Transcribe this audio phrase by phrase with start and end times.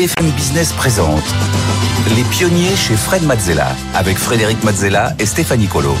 [0.00, 1.34] BFM Business présente
[2.16, 5.94] Les pionniers chez Fred Mazzella avec Frédéric Mazzella et Stéphanie Colo.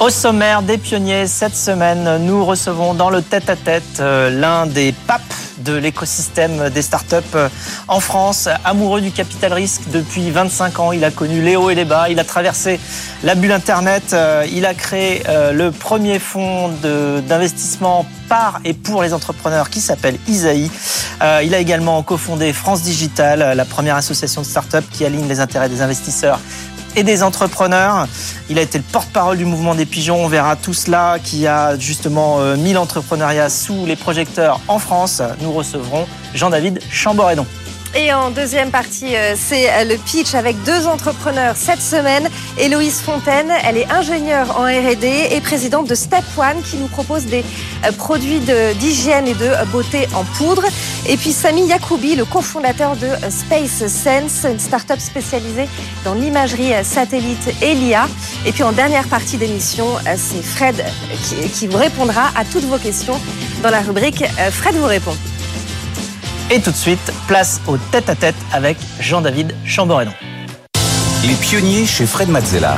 [0.00, 5.20] Au sommaire des pionniers, cette semaine, nous recevons dans le tête-à-tête euh, l'un des papes
[5.58, 7.50] de l'écosystème des startups euh,
[7.86, 10.92] en France, amoureux du capital risque depuis 25 ans.
[10.92, 12.80] Il a connu les hauts et les bas, il a traversé
[13.22, 16.70] la bulle Internet, euh, il a créé le premier fonds
[17.28, 20.70] d'investissement par et pour les entrepreneurs qui s'appelle Isaïe.
[21.42, 25.68] il a également cofondé France Digital, la première association de startups qui aligne les intérêts
[25.68, 26.40] des investisseurs
[26.96, 28.06] et des entrepreneurs.
[28.48, 30.24] Il a été le porte-parole du mouvement des pigeons.
[30.24, 35.22] On verra tout cela qui a justement euh, mis l'entrepreneuriat sous les projecteurs en France.
[35.40, 37.46] Nous recevrons Jean-David Chamboredon.
[37.96, 42.28] Et en deuxième partie, euh, c'est euh, le pitch avec deux entrepreneurs cette semaine.
[42.56, 47.24] Héloïse Fontaine, elle est ingénieure en R&D et présidente de Step One qui nous propose
[47.24, 47.44] des
[47.84, 48.40] euh, produits
[48.78, 50.62] d'hygiène et de beauté en poudre.
[51.08, 55.68] Et puis Samy Yacoubi, le cofondateur de Space Sense, une start-up spécialisée
[56.04, 58.06] dans l'imagerie satellite et l'IA.
[58.46, 59.86] Et puis en dernière partie d'émission,
[60.16, 60.84] c'est Fred
[61.54, 63.20] qui vous répondra à toutes vos questions
[63.64, 65.16] dans la rubrique Fred vous répond.
[66.52, 70.10] Et tout de suite, place au tête-à-tête avec Jean-David Chamboredon.
[71.24, 72.76] Les pionniers chez Fred Mazzella,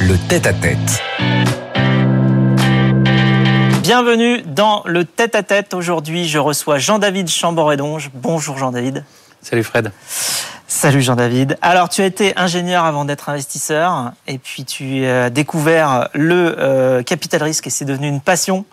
[0.00, 1.02] le tête-à-tête.
[3.80, 5.72] Bienvenue dans le tête-à-tête.
[5.72, 7.96] Aujourd'hui, je reçois Jean-David Chamboredon.
[8.12, 9.02] Bonjour Jean-David.
[9.40, 9.92] Salut Fred.
[10.68, 11.56] Salut Jean-David.
[11.62, 17.02] Alors tu as été ingénieur avant d'être investisseur et puis tu as découvert le euh,
[17.02, 18.66] capital risque et c'est devenu une passion.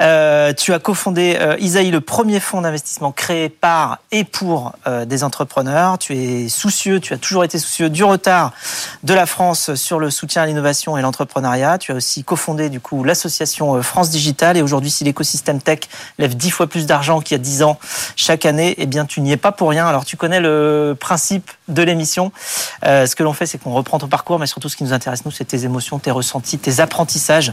[0.00, 5.04] Euh, tu as cofondé euh, Isaïe, le premier fonds d'investissement créé par et pour euh,
[5.04, 5.98] des entrepreneurs.
[5.98, 8.52] Tu es soucieux, tu as toujours été soucieux du retard
[9.02, 11.78] de la France sur le soutien à l'innovation et l'entrepreneuriat.
[11.78, 15.80] Tu as aussi cofondé du coup l'association France Digital et aujourd'hui, si l'écosystème tech
[16.18, 17.78] lève dix fois plus d'argent qu'il y a dix ans
[18.16, 19.86] chaque année, eh bien tu n'y es pas pour rien.
[19.86, 22.32] Alors tu connais le principe de l'émission.
[22.82, 25.24] ce que l'on fait, c'est qu'on reprend ton parcours, mais surtout ce qui nous intéresse
[25.24, 27.52] nous, c'est tes émotions, tes ressentis, tes apprentissages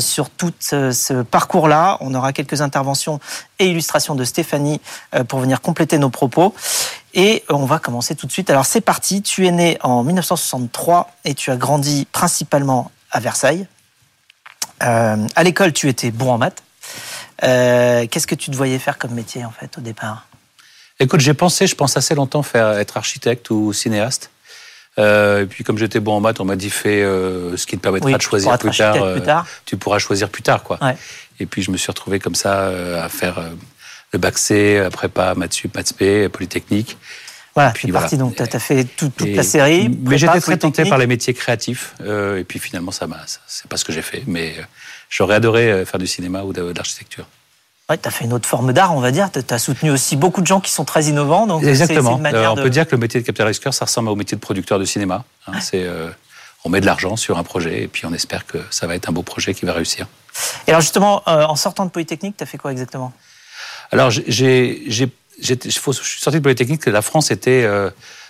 [0.00, 1.98] sur tout ce parcours-là.
[2.00, 3.20] On aura quelques interventions
[3.58, 4.80] et illustrations de Stéphanie
[5.14, 6.54] euh, pour venir compléter nos propos.
[7.14, 8.50] Et on va commencer tout de suite.
[8.50, 13.66] Alors c'est parti, tu es né en 1963 et tu as grandi principalement à Versailles.
[14.82, 16.62] Euh, à l'école, tu étais bon en maths.
[17.42, 20.27] Euh, qu'est-ce que tu te voyais faire comme métier en fait au départ?
[21.00, 24.30] Écoute, j'ai pensé, je pense assez longtemps faire être architecte ou cinéaste.
[24.98, 27.76] Euh, et puis comme j'étais bon en maths, on m'a dit fais euh, ce qui
[27.76, 30.78] te permettra de choisir plus tard, plus tard, Tu pourras choisir plus tard, quoi.
[31.38, 33.40] Et puis je me suis retrouvé comme ça euh, à faire
[34.12, 36.96] le bac C, prépa, maths sup, maths P, polytechnique.
[37.54, 39.88] Voilà, puis parti donc, tu as fait toute, la série.
[39.88, 41.94] Mais j'étais très tenté par les métiers créatifs.
[42.00, 44.24] et puis finalement, ça m'a, c'est pas ce que j'ai fait.
[44.26, 44.56] Mais
[45.08, 47.26] j'aurais adoré faire du cinéma ou de l'architecture.
[47.90, 49.30] Ouais, tu as fait une autre forme d'art, on va dire.
[49.32, 51.46] Tu as soutenu aussi beaucoup de gens qui sont très innovants.
[51.46, 52.20] Donc Exactement.
[52.22, 54.42] Euh, on peut dire que le métier de capital risqueur, ça ressemble au métier de
[54.42, 55.24] producteur de cinéma.
[55.46, 55.58] Hein.
[55.60, 56.10] C'est, euh,
[56.66, 59.08] on met de l'argent sur un projet et puis on espère que ça va être
[59.08, 60.06] un beau projet qui va réussir.
[60.66, 63.14] Et alors justement, euh, en sortant de Polytechnique, tu as fait quoi exactement?
[63.90, 65.08] Alors, j'ai, j'ai,
[65.40, 67.66] je suis sorti de Polytechnique, la France était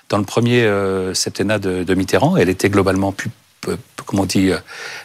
[0.09, 0.71] dans le premier
[1.15, 2.37] septennat de, de Mitterrand.
[2.37, 3.31] Elle était globalement plus
[4.07, 4.59] comment on dit, euh,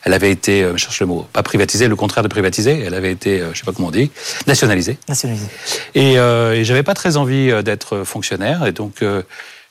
[0.03, 2.94] elle avait été, euh, je cherche le mot, pas privatisée, le contraire de privatisée, elle
[2.94, 4.12] avait été, euh, je sais pas comment on dit,
[4.47, 4.97] nationalisée.
[5.09, 5.47] Nationalisée.
[5.96, 9.03] Et, euh, et j'avais pas très envie d'être fonctionnaire, et donc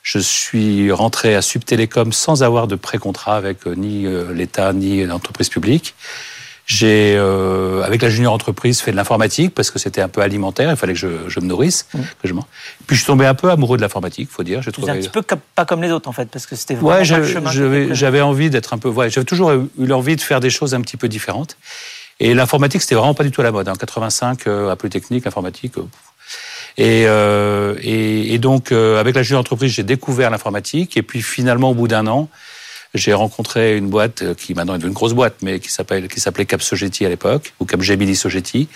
[0.03, 5.95] je suis rentré à Subtélécom sans avoir de pré-contrat avec ni l'État ni l'entreprise publique.
[6.65, 10.69] J'ai, euh, avec la junior entreprise, fait de l'informatique parce que c'était un peu alimentaire.
[10.69, 11.99] Il fallait que je, je me nourrisse, mmh.
[12.21, 14.61] que je Puis je suis tombé un peu amoureux de l'informatique, faut dire.
[14.61, 15.21] J'ai trouvé un petit peu
[15.55, 18.77] pas comme les autres en fait, parce que c'était vraiment ouais, j'avais envie d'être un
[18.77, 18.89] peu.
[18.89, 21.57] Ouais, j'avais toujours eu l'envie de faire des choses un petit peu différentes.
[22.19, 23.67] Et l'informatique, c'était vraiment pas du tout à la mode.
[23.67, 25.73] En 85, euh, à Polytechnique, informatique.
[25.77, 25.83] Euh,
[26.77, 30.97] et, euh, et, et, donc, euh, avec la junior entreprise, j'ai découvert l'informatique.
[30.97, 32.29] Et puis finalement, au bout d'un an,
[32.93, 36.19] j'ai rencontré une boîte euh, qui maintenant est une grosse boîte, mais qui s'appelle qui
[36.19, 38.67] s'appelait Cap Sogeti à l'époque ou Capgemini Sogeti,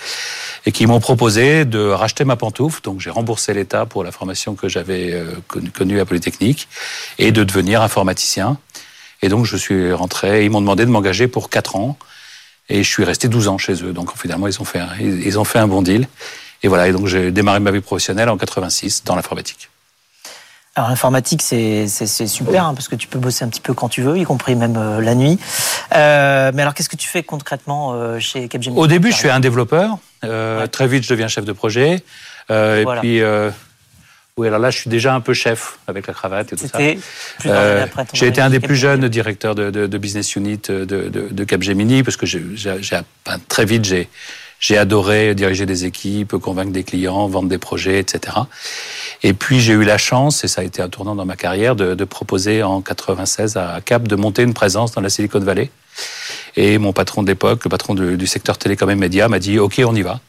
[0.66, 2.82] et qui m'ont proposé de racheter ma pantoufle.
[2.82, 5.36] Donc j'ai remboursé l'État pour la formation que j'avais euh,
[5.74, 6.68] connue à Polytechnique
[7.20, 8.58] et de devenir informaticien.
[9.22, 10.46] Et donc je suis rentré.
[10.46, 11.98] Ils m'ont demandé de m'engager pour 4 ans.
[12.70, 13.94] Et je suis resté 12 ans chez eux.
[13.94, 16.08] Donc finalement, ils ont fait un, ils ont fait un bon deal.
[16.64, 16.88] Et voilà.
[16.88, 19.70] Et donc j'ai démarré ma vie professionnelle en 86 dans l'informatique.
[20.78, 24.04] Alors l'informatique, c'est super, hein, parce que tu peux bosser un petit peu quand tu
[24.04, 25.40] veux, y compris même euh, la nuit.
[25.96, 29.30] Euh, mais alors, qu'est-ce que tu fais concrètement euh, chez Capgemini Au début, je suis
[29.30, 29.98] un développeur.
[30.22, 32.04] Très vite, je deviens chef de projet.
[32.50, 33.22] Et puis...
[34.38, 36.78] Oui, alors là, je suis déjà un peu chef avec la cravate et tout ça.
[37.48, 41.44] Euh, j'ai été un des plus jeunes directeurs de, de, de business unit de, de,
[41.44, 42.44] Capgemini parce que j'ai
[43.48, 44.10] très vite j'ai
[44.60, 48.38] J'ai adoré diriger des équipes, convaincre des clients, vendre des projets, etc.
[49.24, 51.76] Et puis j'ai eu la chance, et ça a été un tournant dans ma carrière,
[51.76, 55.70] de, de proposer en 96 à Cap de monter une présence dans la Silicon Valley.
[56.56, 59.60] Et mon patron de l'époque, le patron du, du secteur télécom et médias, m'a dit
[59.60, 60.20] OK, on y va.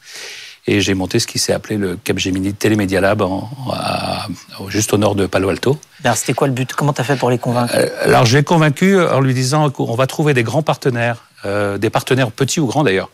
[0.66, 4.26] Et j'ai monté ce qui s'est appelé le Capgemini Télémédia Lab, en, à,
[4.68, 5.78] juste au nord de Palo Alto.
[6.14, 6.74] C'était quoi le but?
[6.74, 7.72] Comment tu as fait pour les convaincre?
[7.74, 11.78] Euh, Alors, je l'ai convaincu en lui disant qu'on va trouver des grands partenaires, euh,
[11.78, 13.08] des partenaires petits ou grands d'ailleurs,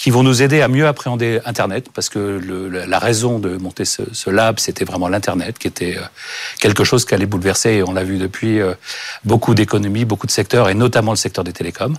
[0.00, 3.84] qui vont nous aider à mieux appréhender Internet, parce que le, la raison de monter
[3.84, 6.02] ce, ce lab, c'était vraiment l'Internet, qui était euh,
[6.58, 8.72] quelque chose qui allait bouleverser, et on l'a vu depuis, euh,
[9.24, 11.98] beaucoup d'économies, beaucoup de secteurs, et notamment le secteur des télécoms,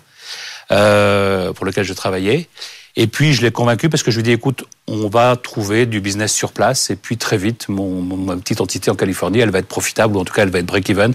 [0.72, 2.50] euh, pour lequel je travaillais.
[2.96, 5.86] Et puis je l'ai convaincu parce que je lui ai dit écoute, on va trouver
[5.86, 9.40] du business sur place et puis très vite, mon, mon, ma petite entité en Californie,
[9.40, 11.14] elle va être profitable ou en tout cas elle va être break-even.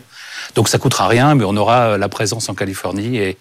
[0.54, 3.36] Donc ça coûtera rien, mais on aura la présence en Californie et,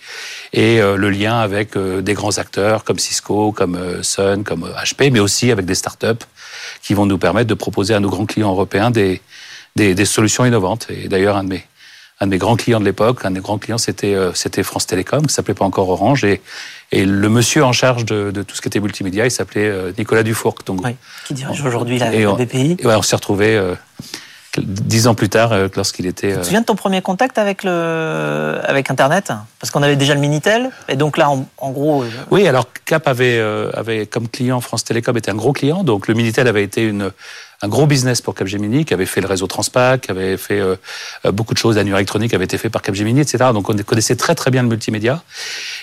[0.54, 4.70] et euh, le lien avec euh, des grands acteurs comme Cisco, comme euh, Sun, comme
[4.84, 6.26] HP, mais aussi avec des startups
[6.82, 9.22] qui vont nous permettre de proposer à nos grands clients européens des,
[9.76, 10.88] des, des solutions innovantes.
[10.90, 11.66] Et d'ailleurs, un de mes
[12.22, 15.28] un de mes grands clients de l'époque, un des grands clients, c'était c'était France Télécom,
[15.28, 16.42] qui s'appelait pas encore Orange, et
[16.92, 19.92] et le monsieur en charge de, de tout ce qui était multimédia, il s'appelait euh,
[19.98, 20.56] Nicolas Dufour.
[20.66, 22.78] Donc, oui, qui dirige aujourd'hui la, BPI.
[22.80, 23.76] Et ouais, on s'est retrouvés euh,
[24.62, 26.34] dix ans plus tard, euh, lorsqu'il était.
[26.34, 29.32] Tu te souviens de ton premier contact avec le avec Internet?
[29.60, 32.04] Parce qu'on avait déjà le Minitel, et donc là, en, en gros.
[32.04, 32.10] Euh...
[32.32, 33.40] Oui, alors Cap avait
[33.74, 37.12] avait comme client France Télécom était un gros client, donc le Minitel avait été une
[37.62, 40.76] un gros business pour Capgemini, qui avait fait le réseau Transpac, qui avait fait euh,
[41.32, 43.46] beaucoup de choses, la nuit électronique avait été fait par Capgemini, etc.
[43.54, 45.24] Donc on connaissait très très bien le multimédia.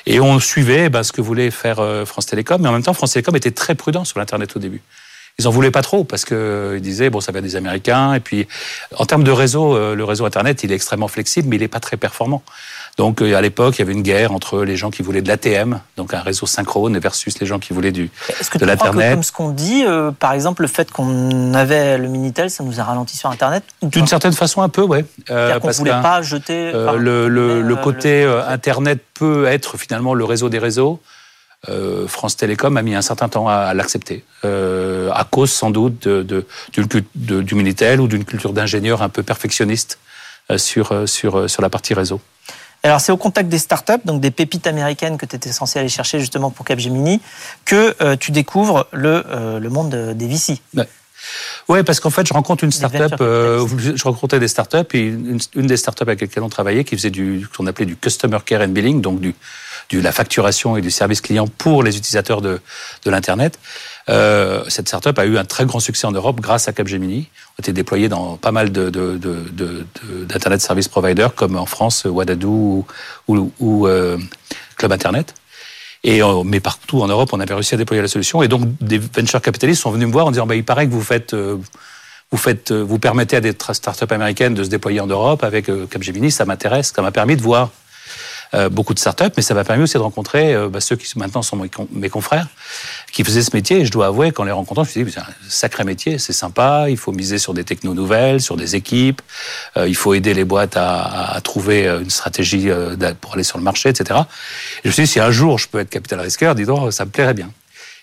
[0.06, 2.94] Et on suivait ben, ce que voulait faire euh, France Télécom, mais en même temps,
[2.94, 4.82] France Télécom était très prudent sur l'Internet au début.
[5.38, 8.20] Ils en voulaient pas trop parce que ils disaient bon ça vient des Américains et
[8.20, 8.46] puis
[8.96, 11.69] en termes de réseau euh, le réseau internet il est extrêmement flexible mais il est
[11.69, 12.43] pas très performant.
[12.99, 15.81] Donc à l'époque, il y avait une guerre entre les gens qui voulaient de l'ATM,
[15.96, 19.14] donc un réseau synchrone, versus les gens qui voulaient du Est-ce que de l'internet.
[19.14, 22.81] Comme ce qu'on dit, euh, par exemple, le fait qu'on avait le minitel, ça nous
[22.81, 23.64] a ralenti sur Internet?
[23.81, 25.06] D'une certaine façon, un peu, ouais.
[25.31, 26.70] Euh, parce qu'on voulait pas jeter.
[26.75, 28.43] Euh, le, le, le, côté le...
[28.46, 31.00] Internet peut être finalement le réseau des réseaux.
[31.68, 35.70] Euh, France Télécom a mis un certain temps à, à l'accepter, euh, à cause sans
[35.70, 39.98] doute de, de, du, de, du Minitel ou d'une culture d'ingénieur un peu perfectionniste
[40.50, 42.20] euh, sur, sur, sur la partie réseau.
[42.84, 45.88] Alors c'est au contact des startups, donc des pépites américaines que tu étais censé aller
[45.88, 47.20] chercher justement pour Capgemini,
[47.64, 50.60] que euh, tu découvres le, euh, le monde des VC.
[50.76, 50.88] Ouais.
[51.68, 55.38] Oui, parce qu'en fait, je rencontre une start-up, euh, je rencontrais des start-up et une,
[55.54, 58.62] une, des start-up avec lesquelles on travaillait qui faisait du, qu'on appelait du customer care
[58.62, 59.34] and billing, donc du,
[59.88, 62.60] du, la facturation et du service client pour les utilisateurs de,
[63.04, 63.58] de l'Internet.
[64.08, 67.28] Euh, cette start-up a eu un très grand succès en Europe grâce à Capgemini.
[67.50, 69.86] On a été déployé dans pas mal de, de, de, de
[70.24, 72.86] d'Internet service providers comme en France, Wadadoo ou,
[73.28, 74.18] ou, ou euh,
[74.76, 75.34] Club Internet.
[76.04, 78.43] Et euh, mais partout en Europe, on avait réussi à déployer la solution.
[78.43, 80.93] Et donc, des venture capitalistes sont venus me voir en disant bah, il paraît que
[80.93, 81.58] vous faites, euh,
[82.31, 85.87] vous faites, vous permettez à des startups américaines de se déployer en Europe avec euh,
[85.87, 86.31] Capgemini.
[86.31, 86.93] Ça m'intéresse.
[86.94, 87.70] Ça m'a permis de voir euh,
[88.70, 91.43] beaucoup de startups, mais ça m'a permis aussi de rencontrer euh, bah, ceux qui maintenant
[91.43, 91.58] sont
[91.90, 92.49] mes confrères,
[93.12, 93.81] qui faisaient ce métier.
[93.81, 96.19] Et je dois avouer qu'en les rencontrant, je me suis dit, c'est un sacré métier,
[96.19, 99.22] c'est sympa, il faut miser sur des technos nouvelles, sur des équipes,
[99.76, 102.69] euh, il faut aider les boîtes à, à trouver une stratégie
[103.20, 104.20] pour aller sur le marché, etc.
[104.78, 106.93] Et je me suis dit, si un jour je peux être capital risqueur, dis donc,
[106.93, 107.50] ça me plairait bien.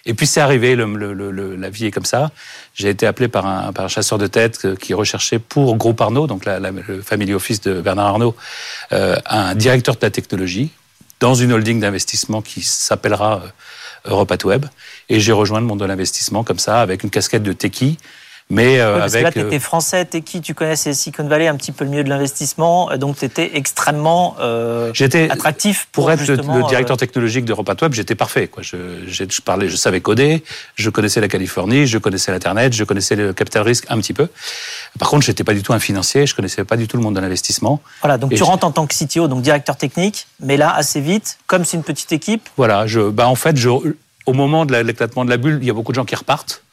[0.06, 2.32] Et puis c'est arrivé, le, le, le, la vie est comme ça.
[2.74, 6.26] J'ai été appelé par un, par un chasseur de tête qui recherchait pour Groupe Arnaud,
[6.26, 8.36] donc la, la, le family office de Bernard Arnaud,
[8.92, 10.72] euh, un directeur de la technologie
[11.20, 13.44] dans une holding d'investissement qui s'appellera
[14.06, 14.66] Europe at Web.
[15.10, 17.98] Et j'ai rejoint le monde de l'investissement comme ça, avec une casquette de techie
[18.50, 19.34] mais euh, parce avec.
[19.34, 20.42] Que là, tu étais français, t'es qui?
[20.42, 24.36] Tu connaissais Silicon Valley, un petit peu le milieu de l'investissement, donc tu étais extrêmement
[24.40, 24.92] euh,
[25.30, 27.94] attractif pour, pour être le, le, directeur technologique d'Europa Web.
[27.94, 28.48] J'étais parfait.
[28.48, 28.64] Quoi.
[28.64, 28.78] Je,
[29.08, 30.44] je, parlais, je savais coder,
[30.76, 34.28] je connaissais la Californie, je connaissais l'internet, je connaissais le capital risque un petit peu.
[34.98, 37.16] Par contre, j'étais pas du tout un financier, je connaissais pas du tout le monde
[37.16, 37.82] de l'investissement.
[38.02, 41.38] Voilà, donc tu rentres en tant que CTO, donc directeur technique, mais là assez vite,
[41.46, 42.50] comme c'est une petite équipe.
[42.58, 45.70] Voilà, je, bah en fait, je, au moment de l'éclatement de la bulle, il y
[45.70, 46.64] a beaucoup de gens qui repartent.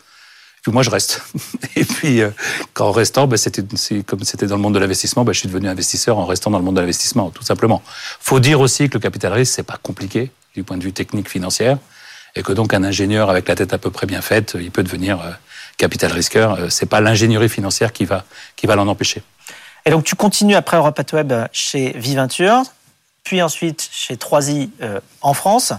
[0.73, 1.23] Moi, je reste.
[1.77, 2.31] Et puis, euh,
[2.79, 3.63] en restant, bah, c'était
[4.05, 6.59] comme c'était dans le monde de l'investissement, bah, je suis devenu investisseur en restant dans
[6.59, 7.83] le monde de l'investissement, tout simplement.
[8.21, 11.29] Faut dire aussi que le capital risque, c'est pas compliqué du point de vue technique
[11.29, 11.79] financière,
[12.35, 14.83] et que donc un ingénieur avec la tête à peu près bien faite, il peut
[14.83, 15.31] devenir euh,
[15.77, 16.55] capital risqueur.
[16.55, 18.25] Euh, c'est pas l'ingénierie financière qui va
[18.57, 19.23] qui va l'en empêcher.
[19.85, 22.65] Et donc, tu continues après Europe Web chez Viventure
[23.27, 25.73] puis ensuite chez 3i euh, en France.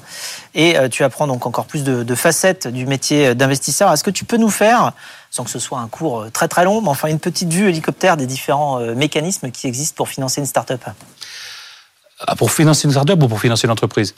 [0.53, 3.91] Et euh, tu apprends donc encore plus de, de facettes du métier d'investisseur.
[3.93, 4.91] Est-ce que tu peux nous faire,
[5.31, 8.17] sans que ce soit un cours très très long, mais enfin une petite vue hélicoptère
[8.17, 10.81] des différents euh, mécanismes qui existent pour financer une start-up?
[12.19, 14.13] Ah, Pour financer une start-up ou pour financer une entreprise?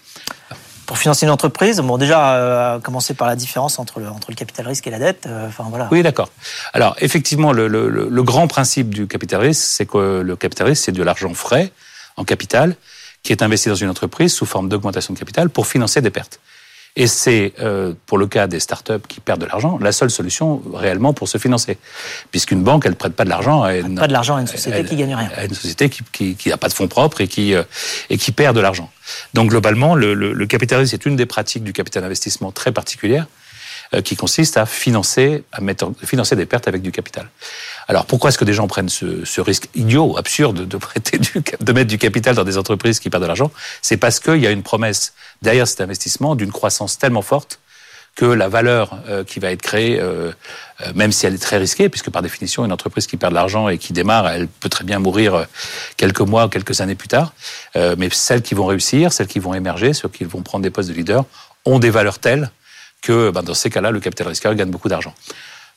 [0.87, 4.35] Pour financer une entreprise, bon déjà euh, commencer par la différence entre le, entre le
[4.35, 5.27] capital risque et la dette.
[5.27, 5.87] Euh, enfin voilà.
[5.91, 6.29] Oui, d'accord.
[6.73, 10.85] Alors effectivement, le, le, le, grand principe du capital risque, c'est que le capital risque,
[10.85, 11.71] c'est de l'argent frais
[12.17, 12.75] en capital
[13.23, 16.39] qui est investi dans une entreprise sous forme d'augmentation de capital pour financer des pertes.
[16.95, 20.61] Et c'est, euh, pour le cas des startups qui perdent de l'argent, la seule solution
[20.73, 21.77] réellement pour se financer.
[22.31, 24.83] Puisqu'une banque, elle ne prête pas de l'argent une, pas de l'argent à une société
[24.83, 25.29] qui gagne rien.
[25.37, 27.63] À une société qui n'a pas de fonds propres et qui, euh,
[28.09, 28.91] et qui perd de l'argent.
[29.33, 33.27] Donc globalement, le, le, le capitalisme est une des pratiques du capital investissement très particulière
[34.03, 37.27] qui consiste à financer, à mettre, financer des pertes avec du capital.
[37.87, 41.41] Alors pourquoi est-ce que des gens prennent ce, ce risque idiot, absurde, de prêter, du,
[41.59, 43.51] de mettre du capital dans des entreprises qui perdent de l'argent?
[43.81, 47.59] C'est parce qu'il y a une promesse derrière cet investissement d'une croissance tellement forte
[48.19, 50.31] que la valeur euh, qui va être créée, euh,
[50.81, 53.35] euh, même si elle est très risquée, puisque par définition, une entreprise qui perd de
[53.35, 55.45] l'argent et qui démarre, elle peut très bien mourir
[55.95, 57.33] quelques mois ou quelques années plus tard.
[57.97, 60.89] mais celles qui vont réussir, celles qui vont émerger, ceux qui vont prendre des postes
[60.89, 61.23] de leader,
[61.63, 62.51] ont des valeurs telles
[63.01, 65.13] que ben, dans ces cas-là, le capital risqueur gagne beaucoup d'argent.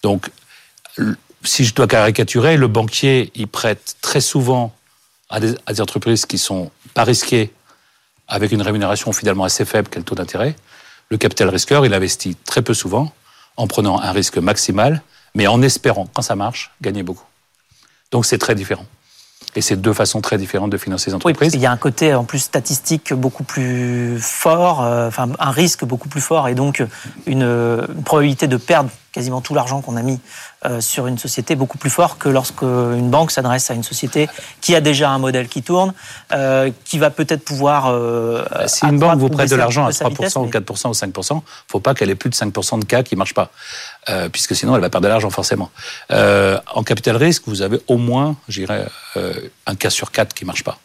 [0.02, 0.30] Donc,
[1.44, 4.74] si je dois caricaturer, le banquier, il prête très souvent
[5.30, 7.52] à des, entreprises qui sont pas risquées,
[8.28, 10.54] avec une rémunération finalement assez faible, quel taux d'intérêt.
[11.10, 13.12] Le capital risqueur, il investit très peu souvent,
[13.56, 15.02] en prenant un risque maximal,
[15.34, 17.26] mais en espérant, quand ça marche, gagner beaucoup.
[18.10, 18.86] Donc c'est très différent.
[19.54, 21.52] Et c'est deux façons très différentes de financer les entreprises.
[21.54, 25.84] Il y a un côté en plus statistique beaucoup plus fort, euh, enfin un risque
[25.84, 26.82] beaucoup plus fort et donc
[27.26, 30.18] une, une probabilité de perdre quasiment tout l'argent qu'on a mis
[30.64, 34.28] euh, sur une société beaucoup plus fort que lorsque une banque s'adresse à une société
[34.60, 35.92] qui a déjà un modèle qui tourne,
[36.32, 37.86] euh, qui va peut-être pouvoir.
[37.88, 41.42] Euh, bah, si une banque vous prête de l'argent à 3% ou 4% ou 5%,
[41.68, 43.50] faut pas qu'elle ait plus de 5% de cas qui marchent pas,
[44.32, 45.70] puisque sinon elle va perdre de l'argent forcément.
[46.10, 48.86] En capital risque, vous avez au moins, j'irais,
[49.66, 50.78] un cas sur quatre qui marche pas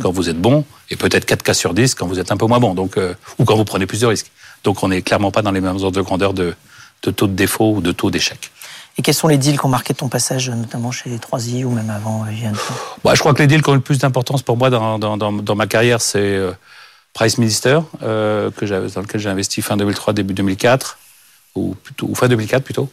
[0.00, 2.46] quand vous êtes bon, et peut-être 4 cas sur 10 quand vous êtes un peu
[2.46, 2.96] moins bon, donc,
[3.38, 4.30] ou quand vous prenez plus de risques.
[4.62, 6.54] Donc on n'est clairement pas dans les mêmes ordres de grandeur de,
[7.02, 8.50] de taux de défaut ou de taux d'échec.
[8.98, 11.90] Et quels sont les deals qui ont marqué ton passage, notamment chez 3i ou même
[11.90, 12.50] avant euh,
[13.04, 15.16] bah, Je crois que les deals qui ont le plus d'importance pour moi dans, dans,
[15.16, 16.52] dans, ma carrière, c'est euh,
[17.12, 20.98] Price Minister, euh, que dans lequel j'ai investi fin 2003, début 2004
[21.56, 22.88] ou plutôt ou fin 2004 plutôt,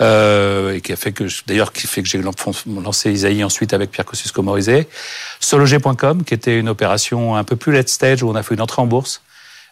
[0.00, 3.90] euh, et qui a fait que d'ailleurs qui fait que j'ai lancé Isaïe ensuite avec
[3.90, 4.86] Pierre Kosciusko-Morizet,
[5.40, 8.60] Sologer.com qui était une opération un peu plus late stage où on a fait une
[8.60, 9.22] entrée en bourse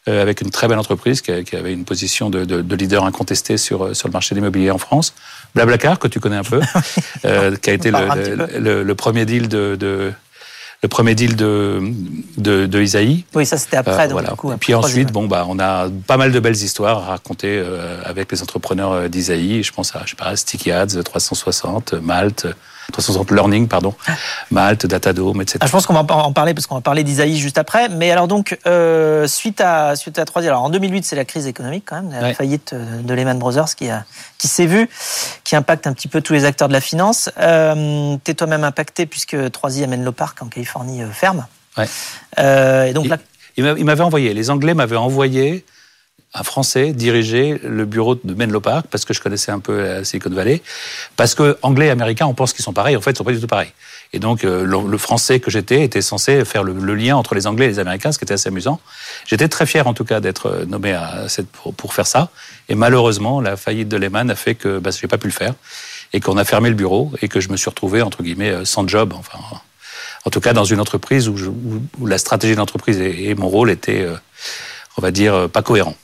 [0.06, 3.84] avec une très belle entreprise qui, avait une position de, de, de leader incontesté sur,
[3.84, 5.14] euh, sur le marché de l'immobilier en France.
[5.54, 6.60] Blablacar, que tu connais un peu,
[7.24, 10.12] euh, qui a été le, le, le, premier deal de, de
[10.82, 11.80] le premier deal de,
[12.38, 13.24] de, de Isaïe.
[13.34, 14.06] Oui, ça c'était après.
[14.06, 14.54] Euh, donc, voilà.
[14.54, 18.00] Et puis ensuite, bon, bah, on a pas mal de belles histoires à raconter euh,
[18.04, 19.62] avec les entrepreneurs d'Isaïe.
[19.62, 22.46] Je pense à, je sais pas, Sticky Ads, 360, Malte,
[22.90, 23.94] 360 Learning, pardon,
[24.50, 25.58] Malte, Datadome, etc.
[25.60, 27.88] Ah, je pense qu'on va en parler parce qu'on va parler d'Isaïe juste après.
[27.88, 31.46] Mais alors donc, euh, suite à suite à 3 alors en 2008, c'est la crise
[31.46, 34.04] économique quand même, la faillite euh, de Lehman Brothers qui a
[34.38, 34.88] qui s'est vue,
[35.44, 37.30] qui impacte un petit peu tous les acteurs de la finance.
[37.38, 41.46] Euh, T'es toi-même impacté puisque 3i amène le parc en Californie ferme.
[41.76, 41.86] Ouais.
[42.38, 43.18] Euh, et donc là,
[43.56, 44.34] il m'avait envoyé.
[44.34, 45.64] Les Anglais m'avaient envoyé
[46.32, 50.04] un Français diriger le bureau de Menlo Park parce que je connaissais un peu la
[50.04, 50.62] Silicon Valley.
[51.16, 52.96] Parce que Anglais et Américains, on pense qu'ils sont pareils.
[52.96, 53.72] En fait, ils sont pas du tout pareils.
[54.12, 57.66] Et donc, euh, le, Français que j'étais était censé faire le, lien entre les Anglais
[57.66, 58.80] et les Américains, ce qui était assez amusant.
[59.26, 62.30] J'étais très fier, en tout cas, d'être euh, nommé à cette, pour, faire ça.
[62.68, 65.54] Et malheureusement, la faillite de Lehman a fait que bah, j'ai pas pu le faire
[66.12, 68.64] et qu'on a fermé le bureau et que je me suis retrouvé entre guillemets euh,
[68.64, 69.14] sans job.
[69.16, 69.38] Enfin,
[70.24, 71.36] en tout cas, dans une entreprise où,
[72.00, 74.06] où, la stratégie de l'entreprise et, mon rôle étaient,
[74.98, 75.96] on va dire, pas cohérents.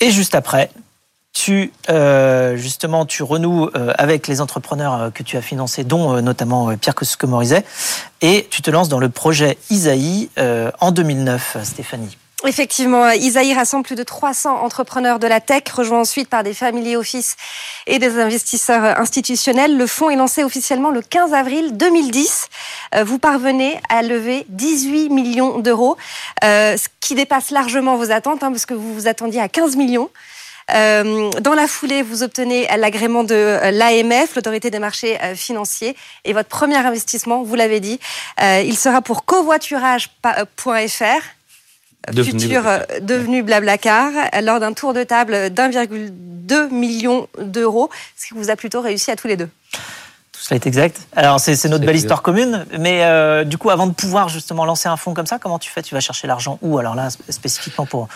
[0.00, 0.70] Et juste après,
[1.32, 6.20] tu euh, justement tu renoues euh, avec les entrepreneurs euh, que tu as financés, dont
[6.22, 7.64] notamment Pierre Coscomorizet,
[8.20, 10.30] et tu te lances dans le projet Isaïe
[10.80, 12.16] en 2009, Stéphanie.
[12.46, 16.96] Effectivement, Isaïe rassemble plus de 300 entrepreneurs de la tech, rejoint ensuite par des family
[16.96, 17.36] office
[17.86, 19.76] et des investisseurs institutionnels.
[19.76, 22.48] Le fonds est lancé officiellement le 15 avril 2010.
[22.94, 25.98] Euh, vous parvenez à lever 18 millions d'euros,
[26.42, 29.76] euh, ce qui dépasse largement vos attentes, hein, parce que vous vous attendiez à 15
[29.76, 30.08] millions.
[30.72, 35.94] Euh, dans la foulée, vous obtenez l'agrément de l'AMF, l'autorité des marchés financiers,
[36.24, 38.00] et votre premier investissement, vous l'avez dit,
[38.40, 41.39] il sera pour covoiturage.fr
[42.12, 44.10] devenu futur euh, devenu Blablacar,
[44.42, 49.16] lors d'un tour de table d'1,2 million d'euros, ce qui vous a plutôt réussi à
[49.16, 49.48] tous les deux.
[50.32, 51.00] Tout cela est exact.
[51.14, 54.88] Alors c'est notre belle histoire commune, mais euh, du coup avant de pouvoir justement lancer
[54.88, 55.82] un fonds comme ça, comment tu fais?
[55.82, 58.08] Tu vas chercher l'argent où Alors là spécifiquement pour...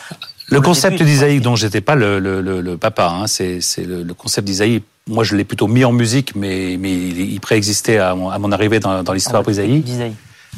[0.48, 4.82] le, concept d'Isaïe, dont j'étais pas le, le, le, papa, hein, c'est le, concept d'Isaïe.
[5.06, 8.80] Moi, je l'ai plutôt mis en musique, mais, mais il préexistait à, à mon arrivée
[8.80, 9.84] dans, dans l'histoire d'Isaïe.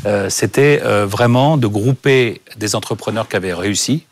[0.05, 4.05] Euh, c'était euh, vraiment de grouper des entrepreneurs qui avaient réussi,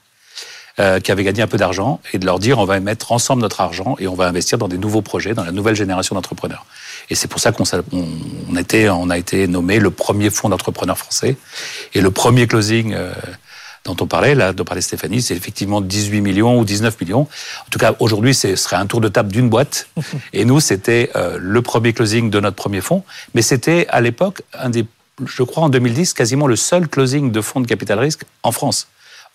[0.81, 3.43] euh, qui avaient gagné un peu d'argent, et de leur dire on va mettre ensemble
[3.43, 6.67] notre argent et on va investir dans des nouveaux projets, dans la nouvelle génération d'entrepreneurs.
[7.11, 8.09] Et c'est pour ça qu'on on,
[8.51, 11.37] on, était, on a été nommé le premier fonds d'entrepreneurs français
[11.93, 12.97] et le premier closing.
[13.85, 17.21] Dont on parlait, là, dont parlait Stéphanie, c'est effectivement 18 millions ou 19 millions.
[17.21, 19.89] En tout cas, aujourd'hui, ce serait un tour de table d'une boîte.
[20.33, 23.05] Et nous, c'était euh, le premier closing de notre premier fonds.
[23.35, 24.87] Mais c'était, à l'époque, un des,
[25.25, 28.89] je crois, en 2010, quasiment le seul closing de fonds de capital risque en France.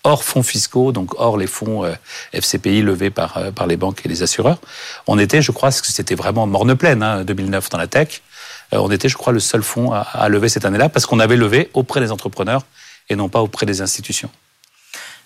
[0.04, 1.94] Hors fonds fiscaux, donc hors les fonds euh,
[2.34, 4.60] FCPI levés par, euh, par les banques et les assureurs.
[5.08, 8.22] On était, je crois, c'était vraiment morne pleine, hein, 2009 dans la tech.
[8.74, 11.36] Euh, on était, je crois, le seul fonds à, lever cette année-là parce qu'on avait
[11.36, 12.64] levé auprès des entrepreneurs
[13.10, 14.30] et non pas auprès des institutions.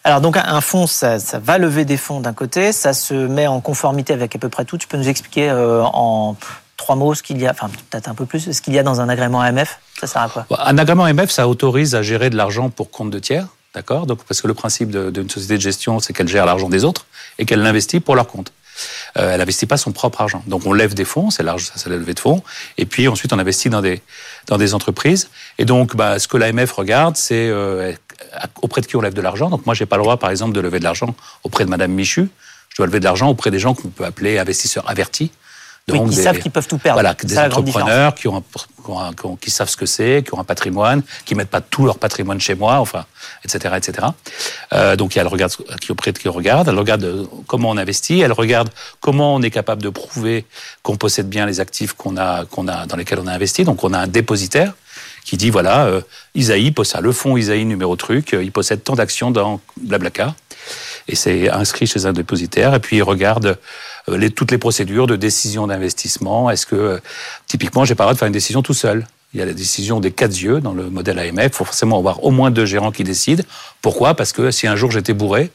[0.05, 3.61] Alors donc un fonds, ça, va lever des fonds d'un côté, ça se met en
[3.61, 4.77] conformité avec à peu près tout.
[4.77, 6.35] Tu peux nous expliquer en
[6.77, 8.83] trois mots ce qu'il y a, enfin peut-être un peu plus, ce qu'il y a
[8.83, 10.45] dans un agrément AMF Ça sert à quoi?
[10.65, 14.05] Un agrément AMF, ça autorise à gérer de l'argent pour compte de tiers, d'accord?
[14.05, 17.05] Donc parce que le principe d'une société de gestion, c'est qu'elle gère l'argent des autres
[17.37, 18.51] et qu'elle l'investit pour leur compte.
[19.17, 20.43] Euh, elle n'investit pas son propre argent.
[20.47, 22.41] Donc on lève des fonds, c'est l'argent, ça c'est la levée de fonds,
[22.77, 24.01] et puis ensuite on investit dans des
[24.47, 25.29] dans des entreprises.
[25.59, 27.93] Et donc bah, ce que l'AMF regarde, c'est euh,
[28.61, 29.49] auprès de qui on lève de l'argent.
[29.49, 31.91] Donc moi j'ai pas le droit, par exemple, de lever de l'argent auprès de Madame
[31.91, 32.29] Michu.
[32.69, 35.31] Je dois lever de l'argent auprès des gens qu'on peut appeler investisseurs avertis.
[35.87, 37.01] Donc oui, qui des, savent qu'ils peuvent tout perdre.
[37.01, 40.33] Voilà, des entrepreneurs qui, ont un, qui, ont un, qui, savent ce que c'est, qui
[40.33, 43.05] ont un patrimoine, qui mettent pas tout leur patrimoine chez moi, enfin,
[43.43, 44.07] etc., etc.
[44.71, 45.49] Euh, donc, il y a le regard
[45.81, 48.69] qui auprès de qui regarde, elle regarde comment on investit, elle regarde
[49.01, 50.45] comment on est capable de prouver
[50.83, 53.65] qu'on possède bien les actifs qu'on a, qu'on a, dans lesquels on a investi.
[53.65, 54.73] Donc, on a un dépositaire
[55.25, 56.01] qui dit voilà, euh,
[56.35, 60.33] Isaïe possède le fonds Isaïe numéro truc, euh, il possède tant d'actions dans Blablacar
[61.07, 63.55] et c'est inscrit chez un dépositaire et puis il regarde euh,
[64.07, 66.49] les, toutes les procédures de décision d'investissement.
[66.49, 66.99] Est-ce que, euh,
[67.47, 69.05] typiquement, j'ai pas le droit de faire une décision tout seul?
[69.33, 71.45] Il y a la décision des quatre yeux dans le modèle AMF.
[71.45, 73.43] Il faut forcément avoir au moins deux gérants qui décident.
[73.81, 74.13] Pourquoi?
[74.13, 75.49] Parce que si un jour j'étais bourré,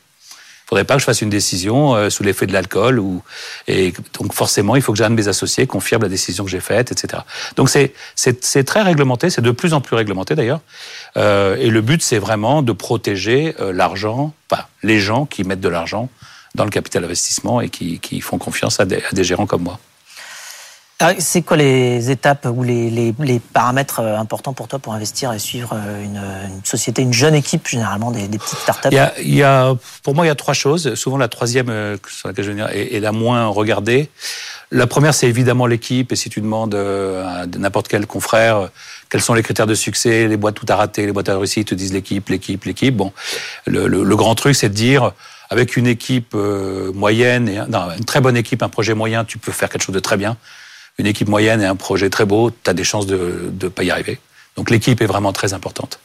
[0.68, 3.22] il faudrait pas que je fasse une décision euh, sous l'effet de l'alcool ou
[3.68, 6.50] et donc forcément il faut que j'ai un de mes associés confirme la décision que
[6.50, 7.22] j'ai faite, etc.
[7.56, 10.60] Donc c'est très réglementé, c'est de plus en plus réglementé d'ailleurs.
[11.16, 15.62] Euh, et le but c'est vraiment de protéger euh, l'argent, enfin les gens qui mettent
[15.62, 16.10] de l'argent
[16.54, 19.62] dans le capital investissement et qui, qui font confiance à des, à des gérants comme
[19.62, 19.78] moi.
[21.20, 25.38] C'est quoi les étapes ou les, les, les, paramètres importants pour toi pour investir et
[25.38, 28.88] suivre une, une société, une jeune équipe, généralement des, des petites startups?
[28.90, 30.96] Il y, a, il y a, Pour moi, il y a trois choses.
[30.96, 31.68] Souvent, la troisième,
[32.08, 34.10] sur laquelle je vais venir, est, est la moins regardée.
[34.72, 36.10] La première, c'est évidemment l'équipe.
[36.10, 38.68] Et si tu demandes à n'importe quel confrère
[39.08, 41.60] quels sont les critères de succès, les boîtes tout à rater, les boîtes à réussir,
[41.60, 42.96] ils te disent l'équipe, l'équipe, l'équipe.
[42.96, 43.12] Bon,
[43.66, 45.12] le, le, le grand truc, c'est de dire
[45.50, 49.38] avec une équipe euh, moyenne, et, non, une très bonne équipe, un projet moyen, tu
[49.38, 50.36] peux faire quelque chose de très bien
[50.98, 53.84] une équipe moyenne et un projet très beau, tu as des chances de ne pas
[53.84, 54.18] y arriver.
[54.58, 56.00] Donc l'équipe est vraiment très importante.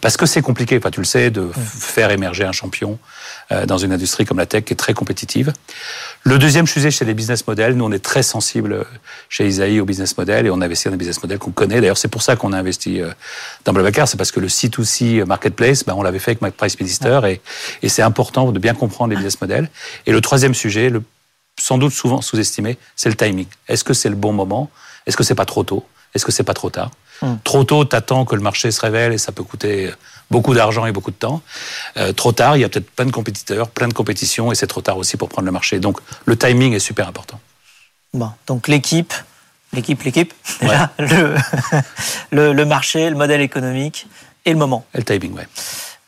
[0.00, 3.00] Parce que c'est compliqué, enfin, tu le sais, de faire émerger un champion
[3.50, 5.52] euh, dans une industrie comme la tech qui est très compétitive.
[6.22, 7.74] Le deuxième sujet, c'est les business models.
[7.74, 8.86] Nous, on est très sensible
[9.28, 11.80] chez Isaïe au business model et on investit dans des business models qu'on connaît.
[11.80, 13.10] D'ailleurs, c'est pour ça qu'on a investi euh,
[13.64, 14.06] dans Blablacar.
[14.06, 17.40] C'est parce que le C2C marketplace, ben, on l'avait fait avec McPrice Minister et,
[17.82, 19.68] et c'est important de bien comprendre les business models.
[20.06, 21.02] Et le troisième sujet, le
[21.58, 23.46] sans doute souvent sous-estimé, c'est le timing.
[23.66, 24.70] Est-ce que c'est le bon moment?
[25.06, 25.84] Est-ce que c'est pas trop tôt?
[26.14, 26.92] Est-ce que c'est pas trop tard?
[27.22, 27.34] Mmh.
[27.44, 29.90] Trop tôt, t'attends que le marché se révèle et ça peut coûter
[30.30, 31.42] beaucoup d'argent et beaucoup de temps.
[31.96, 34.66] Euh, trop tard, il y a peut-être plein de compétiteurs, plein de compétitions et c'est
[34.66, 35.78] trop tard aussi pour prendre le marché.
[35.78, 37.40] Donc le timing est super important.
[38.12, 39.12] Bon, donc l'équipe,
[39.72, 40.76] l'équipe, l'équipe, ouais.
[40.98, 41.36] le,
[42.30, 44.06] le, le marché, le modèle économique
[44.44, 44.86] et le moment.
[44.94, 45.46] Et le timing, ouais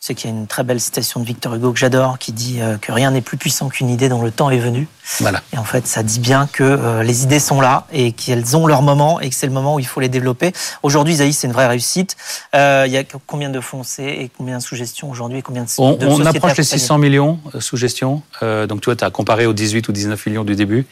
[0.09, 2.61] c'est qu'il y a une très belle citation de Victor Hugo que j'adore qui dit
[2.81, 4.89] que rien n'est plus puissant qu'une idée dont le temps est venu.
[5.21, 5.43] Voilà.
[5.53, 8.67] Et en fait, ça dit bien que euh, les idées sont là et qu'elles ont
[8.67, 10.53] leur moment et que c'est le moment où il faut les développer.
[10.83, 12.17] Aujourd'hui, Zaïs, c'est une vraie réussite.
[12.55, 15.69] Euh, il y a combien de fonds c'est et combien sous gestion aujourd'hui combien de,
[15.79, 18.23] On, de on approche les 600 millions sous gestion.
[18.43, 20.87] Euh, donc, tu vois, tu as comparé aux 18 ou 19 millions du début.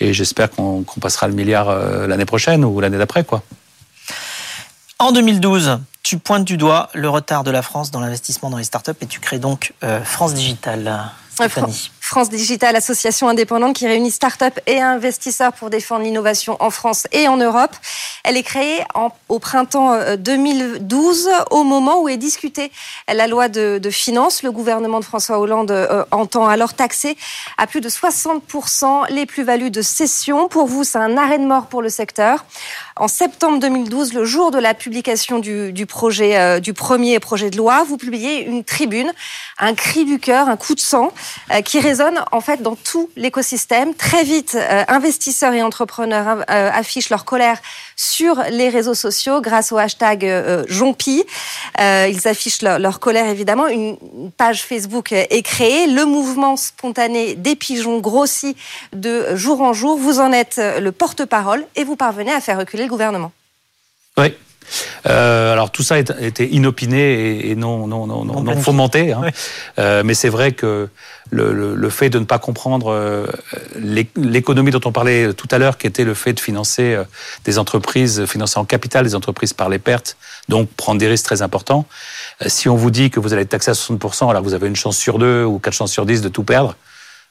[0.00, 3.42] Et j'espère qu'on qu passera le milliard euh, l'année prochaine ou l'année d'après, quoi.
[4.98, 8.64] En 2012, tu pointes du doigt le retard de la France dans l'investissement dans les
[8.64, 11.10] startups et tu crées donc euh, France Digital.
[11.30, 11.90] Stéphanie.
[12.06, 17.26] France Digital, association indépendante qui réunit start-up et investisseurs pour défendre l'innovation en France et
[17.26, 17.74] en Europe.
[18.22, 18.84] Elle est créée
[19.28, 22.70] au printemps 2012, au moment où est discutée
[23.12, 24.44] la loi de, finances.
[24.44, 27.16] Le gouvernement de François Hollande euh, entend alors taxer
[27.58, 30.48] à plus de 60% les plus-values de cession.
[30.48, 32.44] Pour vous, c'est un arrêt de mort pour le secteur.
[32.96, 37.56] en septembre 2012, le jour de la publication du, projet, euh, du premier projet de
[37.56, 39.12] loi, vous publiez une tribune,
[39.58, 41.12] un cri du cœur, un coup de sang,
[41.52, 41.80] euh, qui
[42.32, 43.94] en fait dans tout l'écosystème.
[43.94, 47.58] Très vite, euh, investisseurs et entrepreneurs affichent leur colère
[47.96, 50.26] sur les réseaux sociaux grâce au hashtag
[50.68, 51.24] Jompi.
[51.78, 53.66] ils affichent leur, colère évidemment.
[53.68, 53.96] Une
[54.36, 55.86] page Facebook est créée.
[55.86, 58.56] Le mouvement spontané des pigeons grossit
[58.92, 59.98] de jour en jour.
[59.98, 63.32] Vous en êtes le porte-parole et vous parvenez à faire reculer le gouvernement.
[64.18, 64.34] Oui.
[65.06, 69.22] Euh, alors tout ça était inopiné et, non, non, non, non, fomenté, hein.
[69.78, 70.88] euh, mais c'est vrai que
[71.30, 73.26] le, le, fait de ne pas comprendre euh,
[74.16, 76.96] l'économie dont on parlait tout à l'heure, qui était le fait de financer
[77.44, 80.16] des entreprises, financer en capital des entreprises par les pertes,
[80.48, 81.86] donc prendre des risques très importants.
[82.46, 84.76] Si on vous dit que vous allez être taxé à 60%, alors vous avez une
[84.76, 86.76] chance sur deux ou quatre chances sur dix de tout perdre,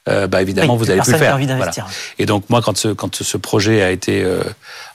[0.08, 1.38] euh, bah évidemment vous allez plus le faire.
[2.18, 4.42] Et donc moi quand ce quand ce projet a été euh,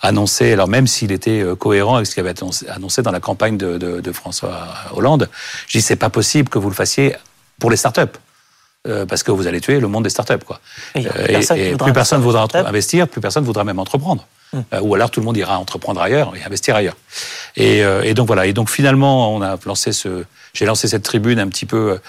[0.01, 3.19] annoncé, alors même s'il était euh, cohérent avec ce qui avait été annoncé dans la
[3.19, 5.29] campagne de, de, de François Hollande,
[5.67, 7.15] je dis c'est pas possible que vous le fassiez
[7.59, 8.17] pour les startups.
[8.87, 10.43] Euh, parce que vous allez tuer le monde des startups.
[10.43, 10.59] Quoi.
[10.95, 14.25] Et, et, plus personne voudra investir, plus personne voudra même entreprendre.
[14.53, 14.65] Hum.
[14.81, 16.97] ou alors tout le monde ira entreprendre ailleurs et investir ailleurs.
[17.55, 18.47] Et, et, donc voilà.
[18.47, 21.99] Et donc finalement, on a lancé ce, j'ai lancé cette tribune un petit peu,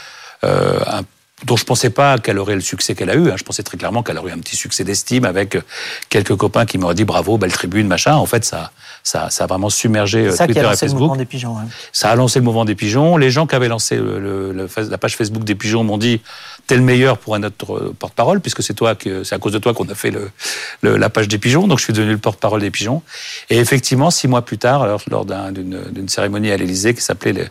[0.44, 1.02] euh, un
[1.44, 3.30] dont je pensais pas qu'elle aurait le succès qu'elle a eu.
[3.30, 3.34] Hein.
[3.36, 5.62] Je pensais très clairement qu'elle aurait eu un petit succès d'estime avec euh,
[6.08, 8.14] quelques copains qui m'auraient dit bravo, belle tribune, machin.
[8.14, 8.70] En fait, ça,
[9.02, 11.00] ça, ça a vraiment submergé euh, ça Twitter qui a lancé et Facebook.
[11.00, 11.64] Le mouvement des pigeons, ouais.
[11.92, 13.16] Ça a lancé le mouvement des pigeons.
[13.16, 16.20] Les gens qui avaient lancé le, le, la page Facebook des pigeons m'ont dit
[16.66, 19.52] t'es le meilleur pour un autre euh, porte-parole puisque c'est toi que c'est à cause
[19.52, 21.66] de toi qu'on a fait le, la page des pigeons.
[21.66, 23.02] Donc je suis devenu le porte-parole des pigeons.
[23.50, 27.50] Et effectivement, six mois plus tard, alors, lors d'une cérémonie à l'Élysée qui s'appelait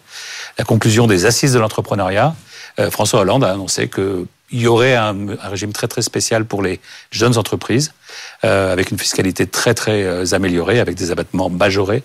[0.57, 2.35] la conclusion des assises de l'entrepreneuriat,
[2.89, 6.79] François Hollande a annoncé que il y aurait un, régime très très spécial pour les
[7.09, 7.93] jeunes entreprises,
[8.43, 12.03] euh, avec une fiscalité très très euh, améliorée, avec des abattements majorés,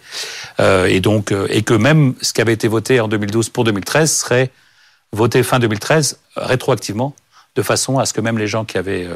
[0.61, 3.65] euh, et donc euh, et que même ce qui avait été voté en 2012 pour
[3.65, 4.51] 2013 serait
[5.13, 7.15] voté fin 2013 rétroactivement,
[7.57, 9.09] de façon à ce que même les gens qui avaient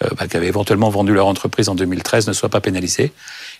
[0.00, 3.12] bah, qui avaient éventuellement vendu leur entreprise en 2013 ne soient pas pénalisés.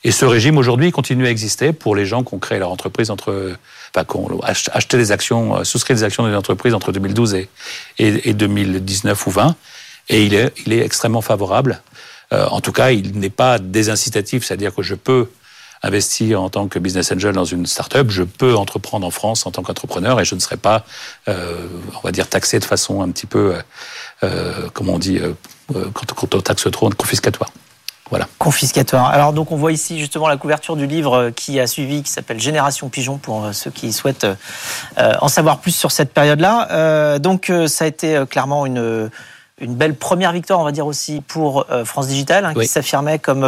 [0.05, 3.11] Et ce régime aujourd'hui continue à exister pour les gens qui ont créé leur entreprise
[3.11, 3.55] entre,
[3.95, 7.49] enfin, qui ont acheté des actions, euh, souscrit des actions d'une entreprise entre 2012 et,
[7.99, 9.57] et, 2019 ou 20.
[10.09, 11.83] Et il est, il est extrêmement favorable.
[12.33, 15.29] Euh, en tout cas, il n'est pas désincitatif, c'est-à-dire que je peux
[15.83, 19.51] investir en tant que business angel dans une start-up, je peux entreprendre en France en
[19.51, 20.85] tant qu'entrepreneur et je ne serai pas,
[21.29, 23.63] euh, on va dire, taxé de façon un petit peu, euh,
[24.73, 25.35] comment on dit, euh,
[25.93, 27.51] quand, quand on taxe trop, confiscatoire.
[28.13, 28.29] Voilà.
[28.37, 29.07] Confiscatoire.
[29.07, 32.39] Alors donc on voit ici justement la couverture du livre qui a suivi, qui s'appelle
[32.39, 34.27] Génération Pigeon pour euh, ceux qui souhaitent
[34.99, 36.69] euh, en savoir plus sur cette période-là.
[36.73, 39.09] Euh, donc ça a été clairement une
[39.63, 43.45] une belle première victoire, on va dire aussi pour France Digital, hein, qui s'affirmait comme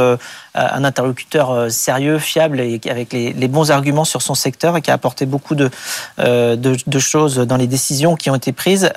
[0.55, 4.90] un interlocuteur sérieux, fiable et avec les, les, bons arguments sur son secteur et qui
[4.90, 5.70] a apporté beaucoup de,
[6.18, 8.90] de, de, choses dans les décisions qui ont été prises.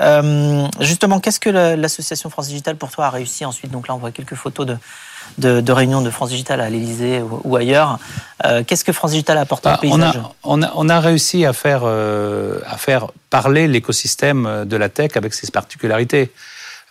[0.79, 3.71] justement, qu'est-ce que l'association France Digital pour toi a réussi ensuite?
[3.71, 4.77] Donc là, on voit quelques photos de
[5.37, 7.99] de, de réunions de France Digital à l'Elysée ou, ailleurs.
[8.45, 10.19] Euh, qu'est-ce que France Digital a apporté au ah, paysage?
[10.43, 15.11] on a, on, a, réussi à faire, euh, à faire parler l'écosystème de la tech
[15.15, 16.31] avec ses particularités.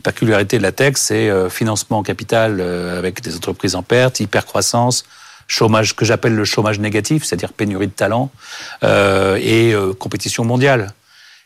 [0.00, 5.04] La particularité de la tech, c'est euh, financement capital avec des entreprises en perte, hypercroissance,
[5.46, 8.30] chômage que j'appelle le chômage négatif, c'est-à-dire pénurie de talent,
[8.82, 10.92] et compétition mondiale.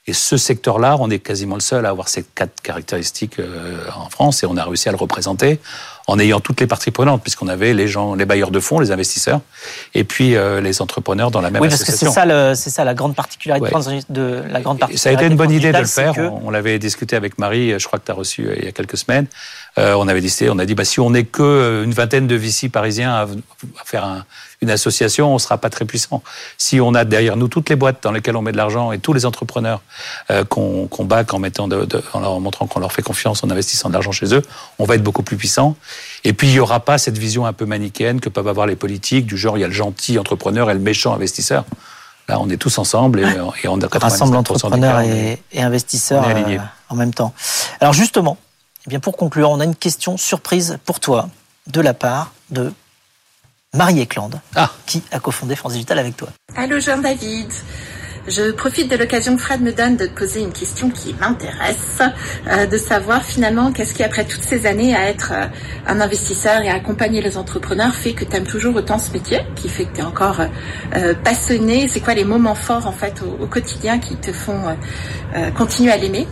[0.06, 3.40] Et ce secteur-là, on est quasiment le seul à avoir ces quatre caractéristiques
[3.94, 5.60] en France et on a réussi à le représenter
[6.10, 8.90] en ayant toutes les parties prenantes, puisqu'on avait les gens, les bailleurs de fonds, les
[8.90, 9.40] investisseurs,
[9.94, 12.94] et puis euh, les entrepreneurs dans la même oui, parce que c'est ça, ça la
[12.94, 13.70] grande particularité
[14.08, 14.98] de la grande partie.
[14.98, 16.14] Ça a été une bonne idée de le faire.
[16.42, 18.72] On, l'avait discuté avec Marie, je crois que tu as reçu euh, il y a
[18.72, 19.26] quelques semaines.
[19.78, 22.34] Euh, on avait décidé, on a dit, bah, si on n'est que une vingtaine de
[22.34, 23.26] VC parisiens à,
[23.84, 24.24] faire un,
[24.62, 26.22] une association, on sera pas très puissant.
[26.58, 28.98] Si on a derrière nous toutes les boîtes dans lesquelles on met de l'argent et
[28.98, 29.80] tous les entrepreneurs
[30.30, 33.42] euh, qu'on qu back en mettant, de, de, en leur montrant qu'on leur fait confiance,
[33.42, 34.42] en investissant de l'argent chez eux,
[34.78, 35.76] on va être beaucoup plus puissant.
[36.24, 38.76] Et puis il y aura pas cette vision un peu manichéenne que peuvent avoir les
[38.76, 41.64] politiques du genre il y a le gentil entrepreneur et le méchant investisseur.
[42.28, 46.58] Là, on est tous ensemble et, et on a rassemble entrepreneurs et, et, investisseurs euh,
[46.88, 47.32] en même temps.
[47.80, 48.36] Alors justement,
[48.86, 51.28] eh bien pour conclure, on a une question surprise pour toi
[51.66, 52.72] de la part de
[53.76, 54.70] Marie Eklande, ah.
[54.84, 56.28] qui a cofondé France Digital avec toi.
[56.56, 57.46] Allô Jean-David.
[58.26, 62.02] Je profite de l'occasion que Fred me donne de te poser une question qui m'intéresse,
[62.48, 65.46] euh, de savoir finalement qu'est-ce qui, après toutes ces années à être euh,
[65.86, 69.40] un investisseur et à accompagner les entrepreneurs, fait que tu aimes toujours autant ce métier,
[69.56, 70.40] qui fait que tu es encore
[70.96, 71.88] euh, passionné.
[71.88, 74.76] C'est quoi les moments forts en fait au, au quotidien qui te font
[75.56, 76.26] continuer à l'aimer?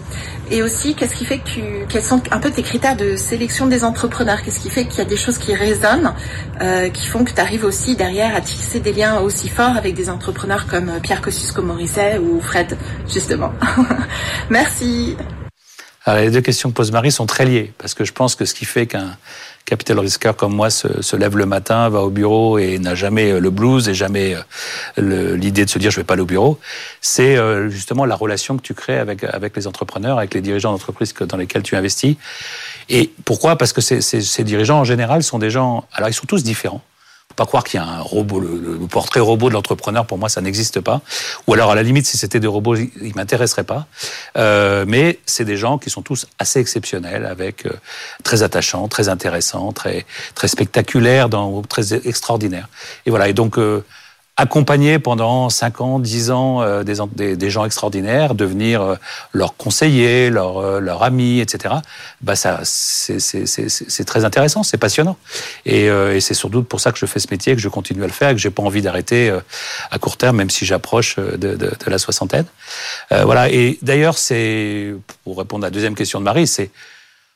[0.50, 3.66] Et aussi, qu'est-ce qui fait que tu, quels sont un peu tes critères de sélection
[3.66, 4.42] des entrepreneurs?
[4.42, 6.14] Qu'est-ce qui fait qu'il y a des choses qui résonnent,
[6.60, 9.94] euh, qui font que tu arrives aussi derrière à tisser des liens aussi forts avec
[9.94, 13.52] des entrepreneurs comme Pierre Kosciusko-Morizet ou Fred, justement?
[14.50, 15.16] Merci.
[16.16, 18.54] Les deux questions que pose Marie sont très liées, parce que je pense que ce
[18.54, 19.16] qui fait qu'un
[19.68, 23.40] capital risqueur comme moi se, lève le matin, va au bureau et n'a jamais euh,
[23.40, 24.34] le blues et jamais
[24.98, 26.58] euh, l'idée de se dire je vais pas aller au bureau,
[27.02, 30.72] c'est euh, justement la relation que tu crées avec, avec les entrepreneurs, avec les dirigeants
[30.72, 32.16] d'entreprise dans lesquels tu investis.
[32.88, 33.56] Et pourquoi?
[33.56, 36.82] Parce que ces dirigeants en général sont des gens, alors ils sont tous différents
[37.36, 40.40] pas croire qu'il y a un robot, le, portrait robot de l'entrepreneur, pour moi, ça
[40.40, 41.00] n'existe pas.
[41.46, 43.86] Ou alors, à la limite, si c'était des robots, ils m'intéresseraient pas.
[44.36, 47.72] Euh, mais c'est des gens qui sont tous assez exceptionnels, avec euh,
[48.24, 51.28] très attachants, très intéressants, très très spectaculaires,
[51.68, 52.68] très extraordinaires.
[53.06, 53.28] Et voilà.
[53.28, 53.58] Et donc.
[53.58, 53.84] Euh,
[54.38, 58.94] accompagner pendant 5 ans, 10 ans euh, des, des, des, gens extraordinaires, devenir euh,
[59.32, 61.74] leur conseiller, leur, euh, leur ami, etc.
[62.20, 65.16] Bah ça, c'est très intéressant, c'est passionnant.
[65.66, 68.06] Et, et c'est surtout pour ça que je fais ce métier, que je continue à
[68.06, 69.36] le faire, et que j'ai pas envie d'arrêter
[69.90, 72.46] à court terme, même si j'approche de, de, de, la soixantaine.
[73.10, 73.50] voilà.
[73.50, 76.70] Et d'ailleurs, c'est pour répondre à la deuxième question de Marie, c'est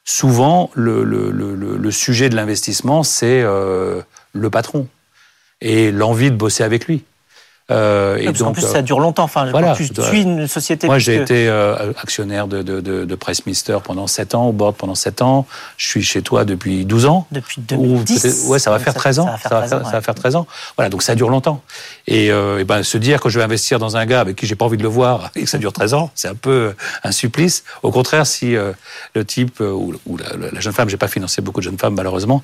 [0.05, 4.87] souvent le, le, le, le, sujet de l'investissement, c'est le patron
[5.63, 7.05] et l'envie de bosser avec lui.
[7.71, 9.25] Euh, et donc, en plus, ça dure longtemps.
[9.25, 10.87] Enfin, voilà, tu suis une société.
[10.87, 14.75] Moi, j'ai été euh, actionnaire de, de, de, de Pressmister pendant 7 ans, au board
[14.75, 15.47] pendant 7 ans.
[15.77, 17.27] Je suis chez toi depuis 12 ans.
[17.31, 18.47] Depuis 2010.
[18.49, 19.27] ouais, ça va faire 13 ans.
[19.27, 20.47] Ça va faire, ça 13, va, ans, ça va faire 13 ans.
[20.77, 21.63] Voilà, donc ça dure longtemps.
[22.07, 24.47] Et, euh, et, ben, se dire que je vais investir dans un gars avec qui
[24.47, 26.75] j'ai pas envie de le voir et que ça dure 13 ans, c'est un peu
[27.05, 27.65] un supplice.
[27.83, 28.73] Au contraire, si euh,
[29.15, 31.95] le type ou, ou la, la, jeune femme, j'ai pas financé beaucoup de jeunes femmes
[31.95, 32.43] malheureusement,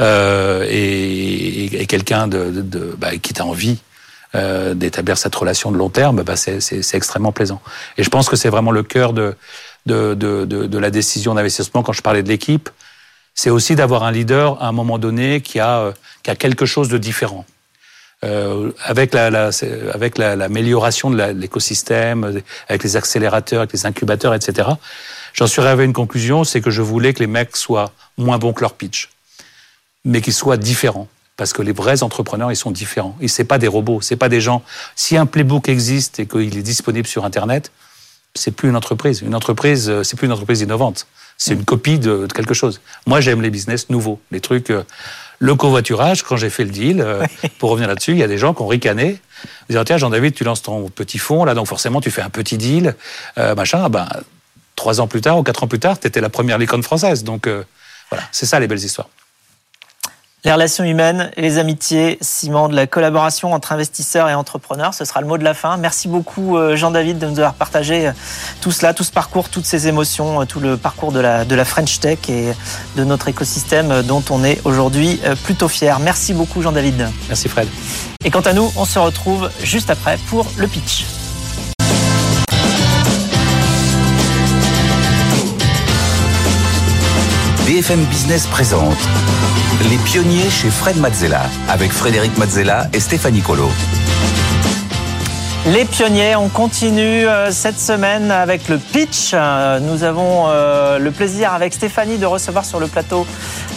[0.00, 3.80] euh, et, et, et quelqu'un de, de, de bah, qui t'a envie
[4.36, 7.60] euh, d'établir cette relation de long terme, bah c'est extrêmement plaisant.
[7.98, 9.34] Et je pense que c'est vraiment le cœur de,
[9.86, 12.70] de, de, de, la décision d'investissement quand je parlais de l'équipe.
[13.34, 16.64] C'est aussi d'avoir un leader à un moment donné qui a, euh, qui a quelque
[16.64, 17.44] chose de différent.
[18.22, 19.50] Euh, avec la, la
[19.94, 24.68] avec l'amélioration la, de l'écosystème, avec les accélérateurs, avec les incubateurs, etc.
[25.32, 28.38] J'en suis arrivé à une conclusion, c'est que je voulais que les mecs soient moins
[28.38, 29.10] bons que leur pitch,
[30.04, 31.08] mais qu'ils soient différents
[31.40, 33.16] parce que les vrais entrepreneurs, ils sont différents.
[33.22, 34.62] Et c'est pas des robots, c'est pas des gens.
[34.94, 37.72] Si un playbook existe et qu'il est disponible sur Internet,
[38.34, 39.22] c'est plus une entreprise.
[39.22, 41.06] Une entreprise, euh, c'est plus une entreprise innovante.
[41.38, 42.82] C'est une copie de, de quelque chose.
[43.06, 44.68] Moi, j'aime les business nouveaux, les trucs.
[44.68, 44.82] Euh,
[45.38, 47.24] le covoiturage, quand j'ai fait le deal, euh,
[47.58, 49.18] pour revenir là-dessus, il y a des gens qui ont ricané.
[49.70, 52.28] Ils disent tiens, Jean-David, tu lances ton petit fonds là, donc forcément tu fais un
[52.28, 52.94] petit deal,
[53.38, 53.88] euh, machin.
[53.88, 54.06] Ben
[54.76, 57.24] trois ans plus tard ou quatre ans plus tard, tu étais la première licorne française.
[57.24, 57.48] Donc
[58.10, 59.08] voilà, c'est ça les belles histoires.
[60.42, 65.04] Les relations humaines et les amitiés, ciment de la collaboration entre investisseurs et entrepreneurs, ce
[65.04, 65.76] sera le mot de la fin.
[65.76, 68.12] Merci beaucoup euh, Jean-David de nous avoir partagé euh,
[68.62, 71.54] tout cela, tout ce parcours, toutes ces émotions, euh, tout le parcours de la, de
[71.54, 72.52] la French Tech et
[72.96, 75.98] de notre écosystème dont on est aujourd'hui plutôt fier.
[75.98, 77.08] Merci beaucoup Jean-David.
[77.28, 77.68] Merci Fred.
[78.24, 81.04] Et quant à nous, on se retrouve juste après pour le pitch.
[87.70, 88.98] BFM Business présente
[89.88, 93.68] Les pionniers chez Fred Mazzella avec Frédéric Mazzella et Stéphanie Colo.
[95.66, 99.30] Les pionniers, on continue euh, cette semaine avec le pitch.
[99.34, 103.24] Euh, nous avons euh, le plaisir avec Stéphanie de recevoir sur le plateau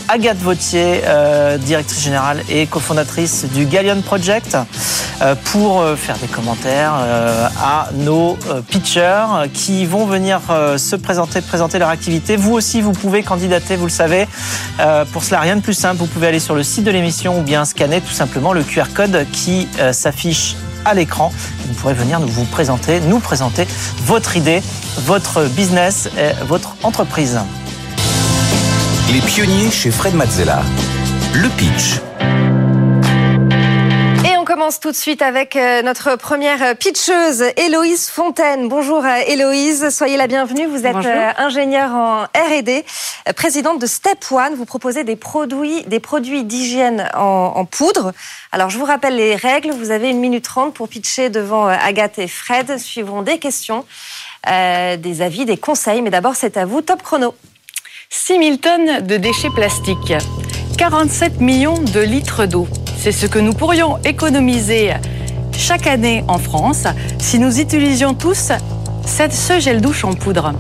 [0.10, 1.02] Agathe Vautier,
[1.60, 4.58] directrice générale et cofondatrice du Gallion Project,
[5.46, 8.38] pour faire des commentaires à nos
[8.70, 10.42] pitchers qui vont venir
[10.78, 12.36] se présenter, présenter leur activité.
[12.36, 14.28] Vous aussi, vous pouvez candidater, vous le savez.
[15.12, 17.42] Pour cela, rien de plus simple, vous pouvez aller sur le site de l'émission ou
[17.42, 21.32] bien scanner tout simplement le QR code qui s'affiche à l'écran.
[21.66, 23.66] Vous pourrez venir nous vous présenter, nous présenter
[24.06, 24.62] votre idée,
[25.06, 27.40] votre business, et votre entreprise.
[29.12, 30.62] Les pionniers chez Fred Mazzella.
[31.34, 32.00] Le pitch.
[34.26, 38.70] Et on commence tout de suite avec euh, notre première pitcheuse, Héloïse Fontaine.
[38.70, 40.66] Bonjour euh, Héloïse, soyez la bienvenue.
[40.68, 41.12] Vous êtes Bonjour.
[41.38, 42.86] ingénieure en R&D,
[43.36, 44.56] présidente de Step One.
[44.56, 48.14] Vous proposez des produits, des produits d'hygiène en, en, poudre.
[48.52, 49.72] Alors je vous rappelle les règles.
[49.72, 52.78] Vous avez une minute trente pour pitcher devant euh, Agathe et Fred.
[52.78, 53.86] Suivront des questions,
[54.50, 56.02] euh, des avis, des conseils.
[56.02, 56.82] Mais d'abord c'est à vous.
[56.82, 57.36] Top chrono.
[58.16, 60.14] 6 000 tonnes de déchets plastiques,
[60.78, 62.68] 47 millions de litres d'eau.
[62.96, 64.94] C'est ce que nous pourrions économiser
[65.52, 66.86] chaque année en France
[67.18, 68.52] si nous utilisions tous
[69.06, 70.54] ce gel douche en poudre.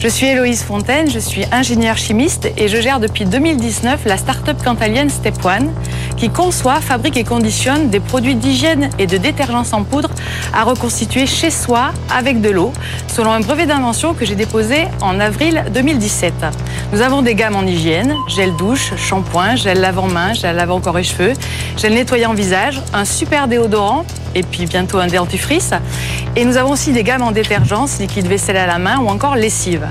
[0.00, 4.56] Je suis Héloïse Fontaine, je suis ingénieure chimiste et je gère depuis 2019 la start-up
[4.64, 5.70] cantalienne Step One
[6.16, 10.10] qui conçoit, fabrique et conditionne des produits d'hygiène et de détergents en poudre
[10.52, 12.72] à reconstituer chez soi avec de l'eau,
[13.08, 16.32] selon un brevet d'invention que j'ai déposé en avril 2017.
[16.92, 21.04] Nous avons des gammes en hygiène, gel douche, shampoing, gel lavant-main, gel lavant corps et
[21.04, 21.32] cheveux,
[21.76, 25.72] gel nettoyant visage, un super déodorant et puis bientôt un dentifrice.
[26.36, 27.32] Et nous avons aussi des gammes en
[27.98, 29.88] liquide vaisselle à la main ou encore lessive.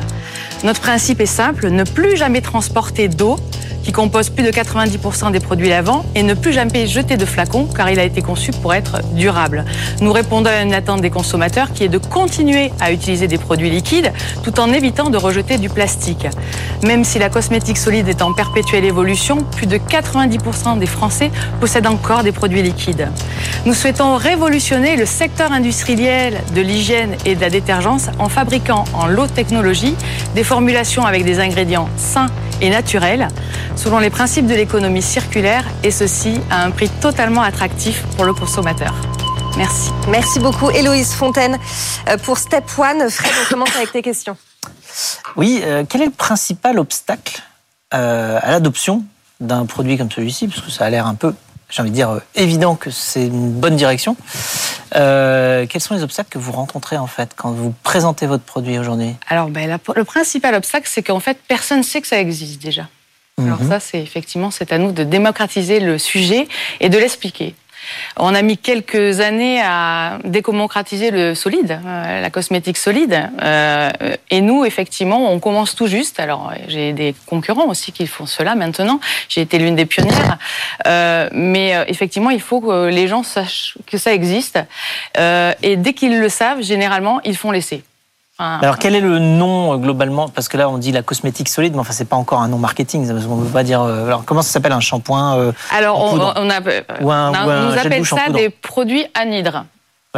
[0.63, 3.36] Notre principe est simple, ne plus jamais transporter d'eau
[3.84, 7.67] qui compose plus de 90% des produits lavants et ne plus jamais jeter de flacons
[7.76, 9.65] car il a été conçu pour être durable.
[10.02, 13.70] Nous répondons à une attente des consommateurs qui est de continuer à utiliser des produits
[13.70, 14.12] liquides
[14.44, 16.28] tout en évitant de rejeter du plastique.
[16.84, 21.88] Même si la cosmétique solide est en perpétuelle évolution, plus de 90% des Français possèdent
[21.88, 23.10] encore des produits liquides.
[23.65, 29.08] Nous souhaitons révolutionner le secteur industriel de l'hygiène et de la détergence en fabriquant en
[29.08, 29.96] low technologie
[30.36, 32.30] des formulations avec des ingrédients sains
[32.62, 33.28] et naturels
[33.76, 38.34] selon les principes de l'économie circulaire et ceci à un prix totalement attractif pour le
[38.34, 38.93] consommateur.
[39.58, 39.91] Merci.
[40.10, 41.58] Merci beaucoup Héloïse Fontaine
[42.08, 43.10] euh, pour Step One.
[43.10, 44.38] Fred, on commence avec tes questions.
[45.36, 47.41] Oui, euh, quel est le principal obstacle
[47.93, 49.04] euh, à l'adoption
[49.39, 50.47] d'un produit comme celui-ci?
[50.47, 51.34] Parce que ça a l'air un peu,
[51.72, 54.16] j'ai envie de dire, évident que c'est une bonne direction.
[54.92, 59.16] quels sont les obstacles que vous rencontrez en fait quand vous présentez votre produit aujourd'hui?
[59.30, 62.88] Alors, ben, le principal obstacle, c'est qu'en fait, personne ne sait que ça existe déjà.
[63.38, 63.70] Alors mhm.
[63.70, 66.48] ça, c'est effectivement, c'est à nous de démocratiser le sujet
[66.80, 67.56] et de l'expliquer.
[68.17, 73.30] On a mis quelques années à démocratiser le solide, euh, la cosmétique solide.
[73.41, 73.89] Euh,
[74.30, 76.19] et nous, effectivement, on commence tout juste.
[76.19, 78.99] Alors, j'ai des concurrents aussi qui font cela maintenant.
[79.30, 80.38] J'ai été l'une des pionnières.
[80.88, 84.60] Euh, mais effectivement, il faut que les gens sachent que ça existe.
[85.17, 87.84] et dès qu'ils le savent, généralement, ils font l'essai.
[88.41, 90.30] Alors quel est le nom euh, globalement?
[90.30, 92.58] Parce que là on dit la cosmétique solide, mais enfin c'est pas encore un nom
[92.58, 93.10] marketing.
[93.30, 93.82] On ne peut pas dire.
[93.82, 96.60] Euh, alors comment ça s'appelle un shampoing euh, Alors on, on, a,
[97.01, 99.65] ou un, on, nous appelle ça des produits anhydres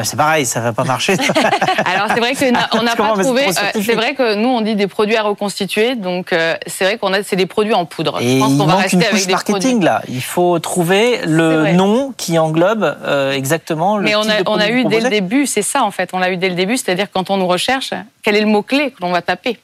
[0.02, 1.14] c'est pareil, ça va pas marcher.
[1.86, 2.34] Alors c'est vrai
[2.72, 3.48] qu'on n'a pas trouvé.
[3.48, 6.98] Euh, c'est vrai que nous on dit des produits à reconstituer, donc euh, c'est vrai
[6.98, 8.20] qu'on a c'est des produits en poudre.
[8.20, 10.02] Et Je pense qu'on va rester une avec des marketing là.
[10.08, 14.04] Il faut trouver le nom qui englobe euh, exactement le.
[14.04, 16.10] Mais on a on a eu dès le début, c'est ça en fait.
[16.14, 18.64] On l'a eu dès le début, c'est-à-dire quand on nous recherche, quel est le mot
[18.64, 19.60] clé que l'on va taper?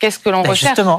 [0.00, 0.98] Qu'est-ce que l'on ben, recherche Alors,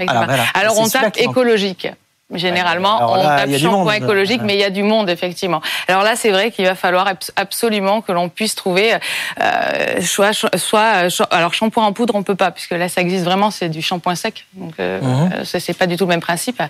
[0.53, 1.87] Alors on tape écologique.
[2.33, 5.61] Généralement, on tape shampoing écologique, mais il y a du monde, effectivement.
[5.87, 8.95] Alors là, c'est vrai qu'il va falloir absolument que l'on puisse trouver
[9.41, 13.49] euh, soit, soit, alors shampoing en poudre, on peut pas, puisque là, ça existe vraiment,
[13.49, 14.45] c'est du shampoing sec.
[14.55, 16.61] Donc, euh, euh c'est pas du tout le même principe.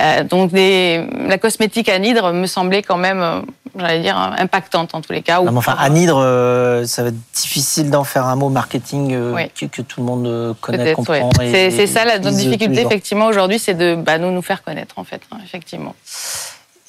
[0.00, 3.44] Euh, donc, des, la cosmétique anhydre me semblait quand même,
[3.78, 5.42] j'allais dire, impactante en tous les cas.
[5.42, 6.16] Non, enfin, anhydre,
[6.86, 10.94] ça va être difficile d'en faire un mot marketing que, que, tout le monde connaît,
[10.94, 11.28] comprend.
[11.38, 15.04] C'est ça, la, notre difficulté, effectivement, aujourd'hui, c'est de bah, nous, nous faire connaître en
[15.04, 15.94] fait, hein, effectivement.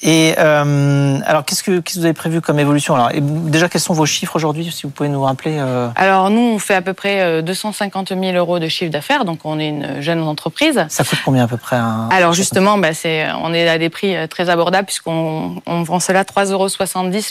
[0.02, 2.94] Et euh, alors, qu'est-ce que, qu'est-ce que vous avez prévu comme évolution?
[2.94, 5.88] Alors, Déjà, quels sont vos chiffres aujourd'hui, si vous pouvez nous rappeler euh?
[5.96, 9.40] Alors, nous, on fait à peu près 250 euh, 000 euros de chiffre d'affaires, donc
[9.44, 10.84] on est une jeune entreprise.
[10.90, 12.08] Ça coûte combien à peu près un...
[12.10, 16.20] Alors, justement, bah, c'est, on est à des prix très abordables, puisqu'on on vend cela
[16.20, 16.68] à 3,70 euros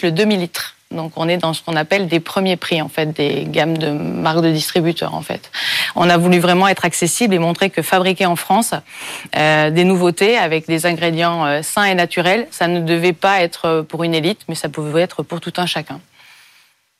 [0.01, 0.75] le demi litres.
[0.95, 3.91] Donc on est dans ce qu'on appelle des premiers prix en fait, des gammes de
[3.91, 5.51] marques de distributeurs en fait.
[5.95, 8.73] On a voulu vraiment être accessible et montrer que fabriquer en France
[9.35, 13.85] euh, des nouveautés avec des ingrédients euh, sains et naturels, ça ne devait pas être
[13.87, 15.99] pour une élite, mais ça pouvait être pour tout un chacun.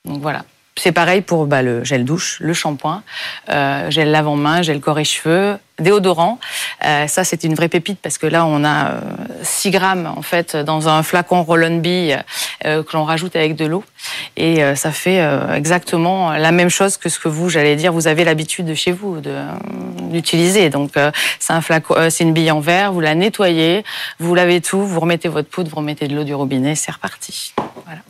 [0.06, 0.46] Donc voilà.
[0.78, 3.02] C'est pareil pour bah, le gel douche, le shampoing,
[3.50, 6.38] euh, gel lavant-main, gel corps et cheveux, déodorant.
[6.84, 8.96] Euh, ça, c'est une vraie pépite parce que là, on a
[9.42, 12.16] 6 euh, grammes en fait dans un flacon Roll-on-Bee
[12.66, 13.84] euh, que l'on rajoute avec de l'eau.
[14.36, 18.08] Et euh, ça fait exactement la même chose que ce que vous, j'allais dire, vous
[18.08, 19.22] avez l'habitude de chez vous
[20.12, 20.70] d'utiliser.
[20.70, 20.92] Donc,
[21.40, 23.84] c'est un flacon, c'est une bille en verre, vous la nettoyez,
[24.20, 27.54] vous lavez tout, vous remettez votre poudre, vous remettez de l'eau du robinet, c'est reparti.
[27.86, 28.02] Voilà.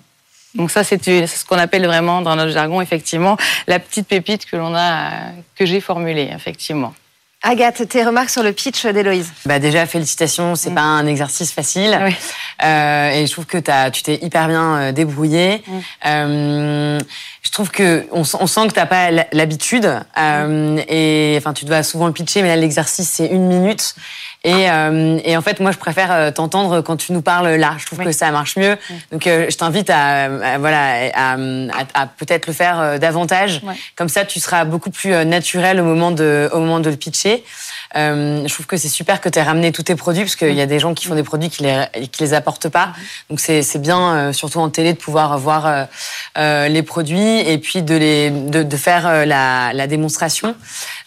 [0.56, 3.38] Donc ça, c'est ce qu'on appelle vraiment dans notre jargon, effectivement,
[3.68, 6.94] la petite pépite que l'on a, que j'ai formulée, effectivement.
[7.48, 9.32] Agathe, tes remarques sur le pitch d'Héloïse?
[9.46, 10.76] Bah Déjà, félicitations, c'est mm.
[10.76, 12.00] pas un exercice facile.
[12.04, 12.16] Oui.
[12.64, 15.62] Euh, et je trouve que as, tu t'es hyper bien euh, débrouillé.
[15.68, 15.80] Mm.
[16.08, 17.00] Euh,
[17.44, 19.88] je trouve que on, on sent que t'as pas l'habitude.
[20.18, 23.94] Euh, et enfin, tu dois souvent le pitcher, mais là, l'exercice, c'est une minute.
[24.46, 27.76] Et, euh, et, en fait, moi, je préfère euh, t'entendre quand tu nous parles là.
[27.80, 28.78] Je trouve que ça marche mieux.
[29.12, 31.36] Donc, euh, je t'invite à, voilà, à,
[31.96, 33.62] à, peut-être le faire davantage.
[33.96, 37.44] Comme ça, tu seras beaucoup plus naturel au moment de, au moment de le pitcher.
[37.96, 40.66] Je trouve que c'est super que tu ramené tous tes produits, parce qu'il y a
[40.66, 42.94] des gens qui font des produits qui les, qui les apportent pas.
[43.30, 45.88] Donc c'est bien, surtout en télé, de pouvoir voir
[46.36, 50.56] les produits et puis de, les, de, de faire la, la démonstration.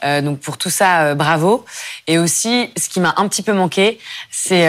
[0.02, 1.64] donc pour tout ça, bravo.
[2.06, 3.98] Et aussi, ce qui m'a un petit peu manqué,
[4.40, 4.68] c'est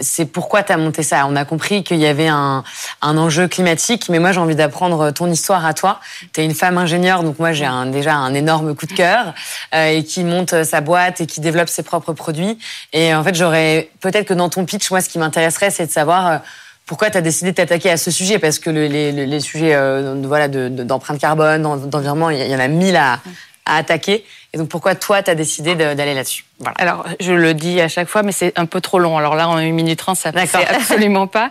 [0.00, 1.26] c'est pourquoi tu as monté ça.
[1.28, 2.64] On a compris qu'il y avait un,
[3.02, 6.00] un enjeu climatique, mais moi j'ai envie d'apprendre ton histoire à toi.
[6.32, 9.34] Tu es une femme ingénieure, donc moi j'ai un, déjà un énorme coup de cœur
[9.74, 12.58] euh, et qui monte sa boîte et qui développe ses propres produits.
[12.92, 15.92] Et en fait, j'aurais peut-être que dans ton pitch, moi ce qui m'intéresserait, c'est de
[15.92, 16.38] savoir euh,
[16.86, 20.20] pourquoi tu as décidé de t'attaquer à ce sujet Parce que les, les, sujets euh,
[20.24, 23.20] voilà, d'empreinte de, carbone, d'environnement, il y en a mille à,
[23.66, 24.24] à attaquer.
[24.54, 26.46] Et donc pourquoi toi, tu as décidé d'aller là-dessus?
[26.58, 26.74] Voilà.
[26.78, 29.18] Alors, je le dis à chaque fois, mais c'est un peu trop long.
[29.18, 31.50] Alors là, en 1 minute 30, ça passe absolument pas.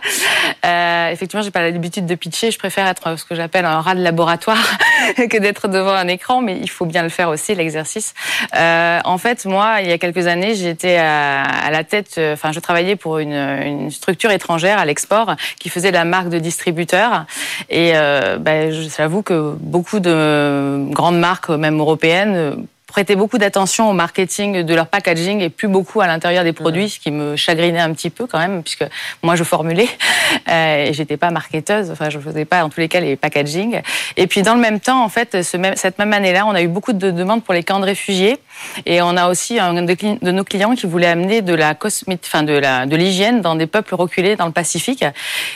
[0.66, 2.50] Euh, effectivement, j'ai pas l'habitude de pitcher.
[2.50, 4.58] Je préfère être ce que j'appelle un rat de laboratoire
[5.16, 8.14] que d'être devant un écran, mais il faut bien le faire aussi, l'exercice.
[8.56, 12.32] Euh, en fait, moi, il y a quelques années, j'étais à, à, la tête, euh,
[12.32, 16.40] enfin, je travaillais pour une, une structure étrangère à l'export qui faisait la marque de
[16.40, 17.26] distributeur.
[17.70, 23.92] Et euh, ben, j'avoue que beaucoup de grandes marques, même européennes, prêtaient beaucoup d'attention au
[23.92, 27.78] marketing de leur packaging et plus beaucoup à l'intérieur des produits, ce qui me chagrinait
[27.78, 28.84] un petit peu quand même, puisque
[29.22, 29.88] moi je formulais
[30.48, 33.82] euh, et j'étais pas marketeuse, enfin je faisais pas en tous les cas les packaging.
[34.16, 36.62] Et puis dans le même temps, en fait, ce même, cette même année-là, on a
[36.62, 38.38] eu beaucoup de demandes pour les camps de réfugiés
[38.86, 42.42] et on a aussi un de, nos clients qui voulait amener de la cosmétique, enfin
[42.42, 45.04] de la de l'hygiène dans des peuples reculés dans le Pacifique.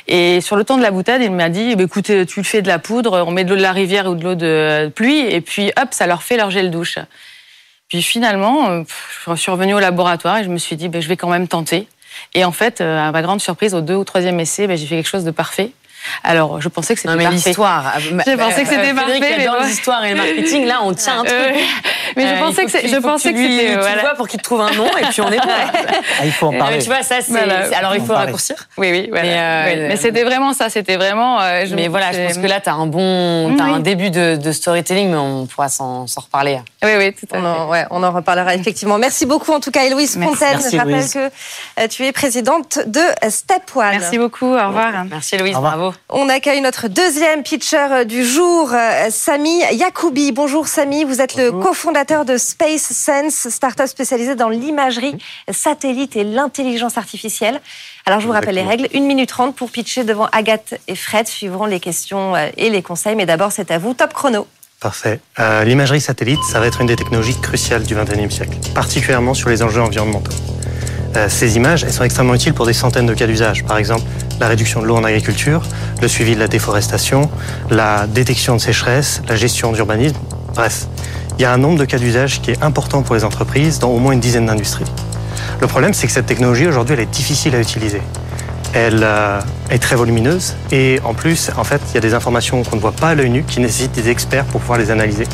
[0.07, 2.61] Et sur le temps de la boutade, il m'a dit, bah, écoutez, tu le fais
[2.61, 5.21] de la poudre, on met de l'eau de la rivière ou de l'eau de pluie
[5.21, 6.99] et puis hop, ça leur fait leur gel douche.
[7.93, 8.85] Puis finalement, euh,
[9.27, 11.47] je suis revenue au laboratoire et je me suis dit, ben, je vais quand même
[11.47, 11.87] tenter.
[12.33, 14.87] Et en fait, euh, à ma grande surprise, au deux ou troisième essai, ben, j'ai
[14.87, 15.73] fait quelque chose de parfait.
[16.25, 17.31] Alors, je pensais que c'était parfait.
[17.31, 17.93] l'histoire.
[17.99, 19.21] Je pensais que c'était parfait.
[19.21, 21.55] Mais dans l'histoire et le marketing, là, on tient un truc.
[22.17, 23.73] mais je pensais que je pensais que c'était.
[23.73, 25.43] Tu vois pour qu'il te trouve un nom et puis on est bon.
[26.21, 26.79] Ah, il faut en parler.
[26.79, 27.75] tu vois, ça, c'est.
[27.75, 28.57] Alors, il faut raccourcir.
[28.77, 29.09] Oui, oui.
[29.11, 29.25] Voilà.
[29.25, 30.69] Mais, euh, mais c'était vraiment ça.
[30.71, 31.41] C'était vraiment.
[31.41, 34.37] Euh, mais voilà, je pense que là, tu as un bon, as un début de,
[34.37, 36.61] de, storytelling, mais on pourra s'en reparler.
[36.83, 38.99] Oui, oui, tout à on En, ouais, on en reparlera effectivement.
[38.99, 40.59] Merci beaucoup, en tout cas, Héloïse Fontaine.
[40.71, 41.33] je rappelle que
[41.81, 43.91] euh, tu es présidente de Step One.
[43.91, 44.55] Merci beaucoup.
[44.55, 45.05] Au revoir.
[45.09, 45.57] Merci, Héloïse.
[45.57, 45.92] Bravo.
[46.09, 50.33] On accueille notre deuxième pitcher du jour, euh, Samy Yacoubi.
[50.33, 55.17] Bonjour Samy, vous êtes le cofondateur de Space Sense, startup spécialisée dans l'imagerie
[55.51, 57.61] satellite et l'intelligence artificielle.
[58.07, 61.27] Alors je vous rappelle les règles, 1 minute 30 pour pitcher devant Agathe et Fred,
[61.27, 64.47] suivront les questions euh, et les conseils, mais d'abord c'est à vous, top chrono.
[64.81, 65.21] Parfait.
[65.39, 69.49] Euh, l'imagerie satellite, ça va être une des technologies cruciales du XXIe siècle, particulièrement sur
[69.49, 70.33] les enjeux environnementaux.
[71.17, 73.65] Euh, ces images, elles sont extrêmement utiles pour des centaines de cas d'usage.
[73.65, 74.05] Par exemple,
[74.41, 75.63] la réduction de l'eau en agriculture,
[76.01, 77.31] le suivi de la déforestation,
[77.71, 80.17] la détection de sécheresse, la gestion d'urbanisme.
[80.55, 80.87] Bref,
[81.39, 83.91] il y a un nombre de cas d'usage qui est important pour les entreprises dans
[83.91, 84.85] au moins une dizaine d'industries.
[85.61, 88.01] Le problème, c'est que cette technologie, aujourd'hui, elle est difficile à utiliser.
[88.75, 89.41] Elle euh,
[89.71, 92.81] est très volumineuse et en plus, en fait, il y a des informations qu'on ne
[92.81, 95.25] voit pas à l'œil nu qui nécessitent des experts pour pouvoir les analyser.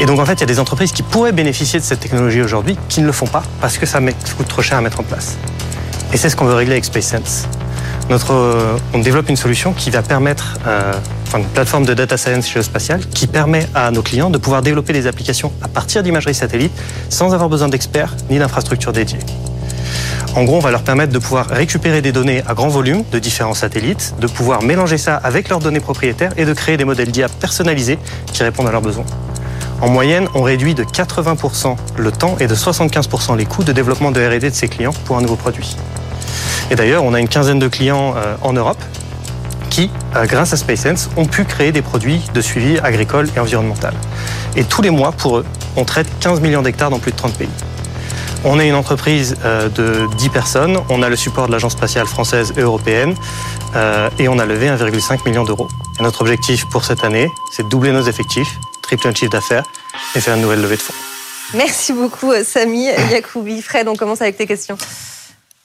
[0.00, 2.42] Et donc en fait, il y a des entreprises qui pourraient bénéficier de cette technologie
[2.42, 4.00] aujourd'hui qui ne le font pas parce que ça
[4.36, 5.36] coûte trop cher à mettre en place.
[6.12, 7.46] Et c'est ce qu'on veut régler avec SpaceSense.
[8.10, 10.92] Notre, euh, on développe une solution qui va permettre, euh,
[11.26, 14.92] enfin une plateforme de data science géospatiale qui permet à nos clients de pouvoir développer
[14.92, 16.72] des applications à partir d'imagerie satellite
[17.08, 19.20] sans avoir besoin d'experts ni d'infrastructures dédiées.
[20.36, 23.18] En gros, on va leur permettre de pouvoir récupérer des données à grand volume de
[23.20, 27.12] différents satellites, de pouvoir mélanger ça avec leurs données propriétaires et de créer des modèles
[27.12, 27.98] d'IA personnalisés
[28.32, 29.06] qui répondent à leurs besoins.
[29.80, 34.12] En moyenne, on réduit de 80% le temps et de 75% les coûts de développement
[34.12, 35.76] de R&D de ses clients pour un nouveau produit.
[36.70, 38.82] Et d'ailleurs, on a une quinzaine de clients euh, en Europe
[39.70, 43.92] qui, euh, grâce à SpaceSense, ont pu créer des produits de suivi agricole et environnemental.
[44.56, 45.44] Et tous les mois, pour eux,
[45.76, 47.48] on traite 15 millions d'hectares dans plus de 30 pays.
[48.44, 52.06] On est une entreprise euh, de 10 personnes, on a le support de l'Agence spatiale
[52.06, 53.14] française et européenne
[54.20, 55.66] et on a levé 1,5 million d'euros.
[55.98, 59.64] Notre objectif pour cette année, c'est de doubler nos effectifs tripler un chiffre d'affaires
[60.14, 60.94] et faire une nouvelle levée de fonds.
[61.54, 63.62] Merci beaucoup, euh, Samy, Yacoubi.
[63.62, 64.78] Fred, on commence avec tes questions.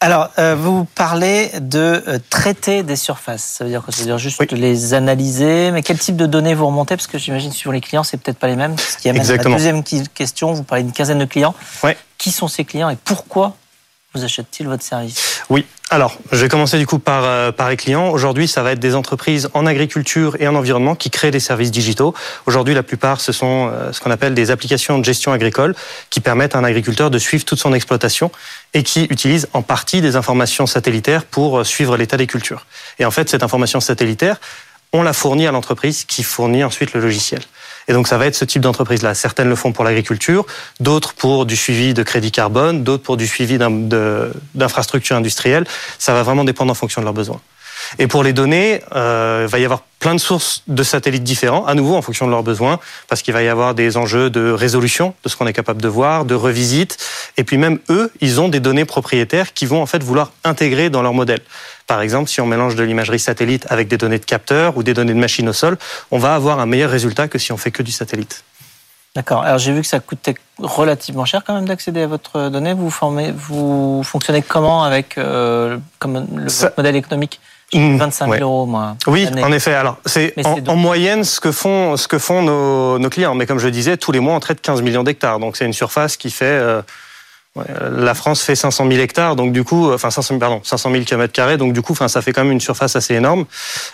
[0.02, 3.44] Alors, euh, vous parlez de euh, traiter des surfaces.
[3.44, 5.72] Ça veut dire que ça veut dire juste les analyser.
[5.72, 6.96] Mais quel type de données vous remontez?
[6.96, 8.78] Parce que j'imagine suivant les clients, c'est peut-être pas les mêmes.
[8.78, 9.56] Ce qui amène Exactement.
[9.56, 10.54] la deuxième question.
[10.54, 11.54] Vous parlez d'une quinzaine de clients.
[11.84, 11.98] Ouais.
[12.18, 13.56] Qui sont ces clients et pourquoi
[14.14, 15.44] vous achètent-ils votre service?
[15.50, 18.10] Oui, alors je vais commencer du coup par, euh, par les clients.
[18.10, 21.70] Aujourd'hui, ça va être des entreprises en agriculture et en environnement qui créent des services
[21.70, 22.16] digitaux.
[22.48, 25.76] Aujourd'hui, la plupart, ce sont euh, ce qu'on appelle des applications de gestion agricole
[26.10, 28.32] qui permettent à un agriculteur de suivre toute son exploitation
[28.74, 32.66] et qui utilisent en partie des informations satellitaires pour euh, suivre l'état des cultures.
[32.98, 34.40] Et en fait, cette information satellitaire,
[34.92, 37.42] on la fournit à l'entreprise qui fournit ensuite le logiciel.
[37.90, 39.16] Et donc ça va être ce type d'entreprise-là.
[39.16, 40.46] Certaines le font pour l'agriculture,
[40.80, 45.66] d'autres pour du suivi de crédit carbone, d'autres pour du suivi d'infrastructures industrielles.
[45.98, 47.42] Ça va vraiment dépendre en fonction de leurs besoins.
[47.98, 51.66] Et pour les données, euh, il va y avoir plein de sources de satellites différents,
[51.66, 54.52] à nouveau en fonction de leurs besoins, parce qu'il va y avoir des enjeux de
[54.52, 56.98] résolution de ce qu'on est capable de voir, de revisite,
[57.38, 60.90] et puis même eux, ils ont des données propriétaires qui vont en fait vouloir intégrer
[60.90, 61.42] dans leur modèle.
[61.86, 64.94] Par exemple, si on mélange de l'imagerie satellite avec des données de capteurs ou des
[64.94, 65.78] données de machines au sol,
[66.12, 68.44] on va avoir un meilleur résultat que si on fait que du satellite.
[69.16, 69.42] D'accord.
[69.42, 72.74] Alors j'ai vu que ça coûtait relativement cher quand même d'accéder à votre donnée.
[72.74, 77.42] Vous formez, vous fonctionnez comment avec euh, comme le modèle économique?
[77.74, 78.96] 25 000 euros, moi.
[79.08, 79.74] Oui, en effet.
[79.74, 80.34] Alors, c'est
[80.68, 83.36] en, moyenne ce que font, ce que font nos, clients.
[83.36, 85.40] Mais comme je disais, tous les mois, on traite 15 millions d'hectares.
[85.40, 86.46] Donc, c'est une surface qui fait.
[86.46, 86.82] Euh,
[87.92, 91.04] la France fait 500 000 hectares, donc du coup, enfin 500 000, pardon, 500 000
[91.04, 93.46] kilomètres carrés, donc du coup, enfin ça fait quand même une surface assez énorme.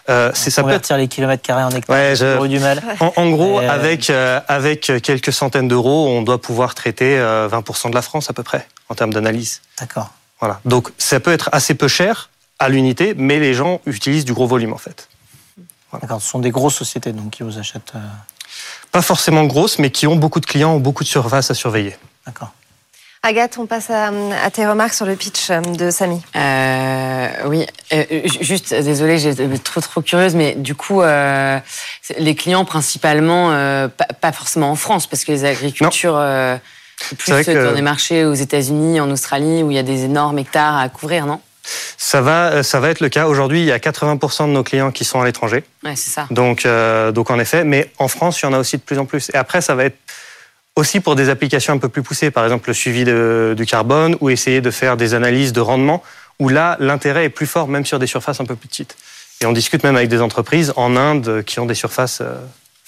[0.10, 0.94] Euh, c'est ça peut être...
[0.96, 1.96] les kilomètres carrés en hectares.
[1.96, 2.46] Ouais, je...
[2.48, 2.82] du mal.
[3.16, 7.96] En, gros, euh, avec euh, avec quelques centaines d'euros, on doit pouvoir traiter 20% de
[7.96, 9.62] la France à peu près en termes d'analyse.
[9.80, 10.12] D'accord.
[10.40, 10.60] Voilà.
[10.66, 12.30] Donc ça peut être assez peu cher,
[12.60, 15.10] à l'unité, mais les gens utilisent du gros volume en fait.
[16.02, 17.94] D'accord, ce sont des grosses sociétés donc qui vous achètent.
[17.96, 18.00] Euh,
[18.92, 21.96] Pas forcément grosses, mais qui ont beaucoup de clients, ou beaucoup de surfaces à surveiller.
[22.26, 22.52] D'accord.
[23.24, 24.12] Agathe, on passe à,
[24.52, 26.22] tes remarques sur le pitch euh, de Samy.
[26.36, 27.66] Euh, oui,
[28.40, 33.50] juste, désolée, j'étais trop trop curieuse, mais du coup, les clients principalement,
[34.22, 36.22] pas, forcément en France, parce que les agricultures,
[37.18, 40.78] plus dans des marchés aux États-Unis, en Australie, où il y a des énormes hectares
[40.78, 41.42] à couvrir, non?
[41.98, 43.28] Ça va, euh, ça va être le cas.
[43.28, 45.64] Aujourd'hui, il y a 80% de nos clients qui sont à l'étranger.
[45.84, 46.28] Ouais, c'est ça.
[46.32, 49.00] Donc, euh, donc en effet, mais en France, il y en a aussi de plus
[49.00, 49.30] en plus.
[49.34, 49.98] Et après, ça va être
[50.76, 54.30] aussi pour des applications un peu plus poussées, par exemple le suivi du carbone ou
[54.30, 56.04] essayer de faire des analyses de rendement,
[56.40, 58.98] où là, l'intérêt est plus fort, même sur des surfaces un peu plus petites.
[59.42, 62.36] Et on discute même avec des entreprises en Inde qui ont des surfaces euh,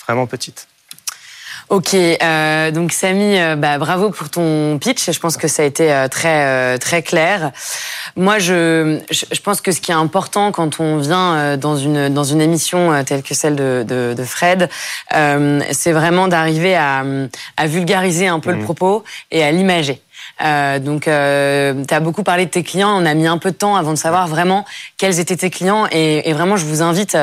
[0.05, 0.67] vraiment petites.
[1.70, 5.11] Ok, euh, donc Samy, euh, bah, bravo pour ton pitch.
[5.11, 7.51] Je pense que ça a été euh, très euh, très clair.
[8.15, 12.24] Moi, je, je pense que ce qui est important quand on vient dans une dans
[12.24, 14.70] une émission telle que celle de, de, de Fred,
[15.11, 17.03] c'est vraiment d'arriver à,
[17.57, 18.63] à vulgariser un peu le mmh.
[18.63, 20.01] propos et à l'imager.
[20.43, 22.89] Euh, donc, euh, tu as beaucoup parlé de tes clients.
[23.01, 24.65] On a mis un peu de temps avant de savoir vraiment
[24.97, 25.88] quels étaient tes clients.
[25.91, 27.15] Et, et vraiment, je vous invite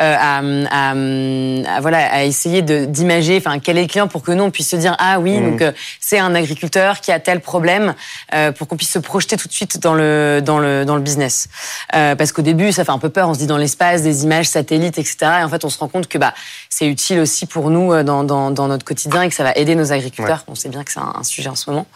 [0.00, 4.32] euh, à, à, à, voilà, à essayer d'imager enfin, quel est le client pour que
[4.32, 5.50] nous, on puisse se dire, ah oui, mmh.
[5.50, 7.94] donc euh, c'est un agriculteur qui a tel problème,
[8.34, 11.02] euh, pour qu'on puisse se projeter tout de suite dans le, dans le, dans le
[11.02, 11.48] business.
[11.90, 13.28] parce qu'au début, ça fait un peu peur.
[13.28, 15.16] On se dit dans l'espace, des images satellites, etc.
[15.40, 16.32] Et en fait, on se rend compte que bah,
[16.70, 19.74] c'est utile aussi pour nous dans, dans, dans, notre quotidien et que ça va aider
[19.74, 20.44] nos agriculteurs.
[20.48, 21.86] On sait bien que c'est un, un, sujet en ce moment.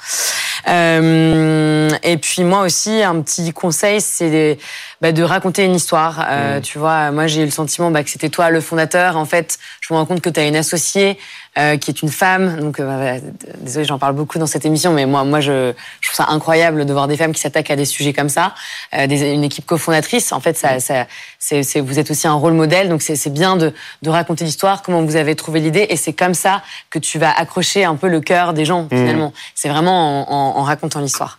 [0.68, 4.58] Euh, et puis moi aussi, un petit conseil, c'est
[5.00, 6.24] bah, de raconter une histoire.
[6.28, 6.62] Euh, mmh.
[6.62, 9.16] Tu vois, moi j'ai eu le sentiment bah, que c'était toi le fondateur.
[9.16, 11.18] En fait, je me rends compte que tu as une associée
[11.58, 12.60] euh, qui est une femme.
[12.60, 13.18] Donc, euh,
[13.60, 16.84] désolé, j'en parle beaucoup dans cette émission, mais moi, moi, je, je, trouve ça incroyable
[16.84, 18.54] de voir des femmes qui s'attaquent à des sujets comme ça.
[18.94, 21.06] Euh, des, une équipe cofondatrice, en fait, ça, ça
[21.38, 22.88] c'est, vous êtes aussi un rôle modèle.
[22.88, 26.34] Donc, c'est, bien de, de raconter l'histoire, comment vous avez trouvé l'idée, et c'est comme
[26.34, 28.88] ça que tu vas accrocher un peu le cœur des gens mmh.
[28.90, 29.32] finalement.
[29.54, 31.38] C'est vraiment en, en, racontant l'histoire.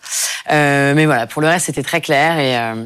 [0.50, 2.84] Euh, mais voilà, pour le reste, c'était très clair et euh,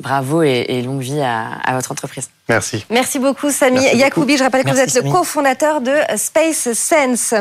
[0.00, 2.28] bravo et, et, longue vie à, à votre entreprise.
[2.48, 2.84] Merci.
[2.90, 4.36] Merci beaucoup, Samy Yacoubi.
[4.36, 7.34] Je rappelle que vous êtes le cofondateur de Space Sense.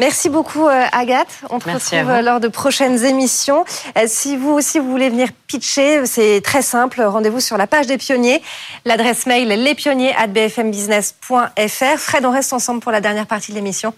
[0.00, 1.28] Merci beaucoup, euh, Agathe.
[1.50, 3.66] On te retrouve euh, lors de prochaines émissions.
[3.98, 7.02] Euh, si vous aussi vous voulez venir pitcher, c'est très simple.
[7.02, 8.42] Rendez-vous sur la page des pionniers.
[8.86, 11.98] L'adresse mail lespionniers@bfmbusiness.fr.
[11.98, 13.92] Fred, on reste ensemble pour la dernière partie de l'émission.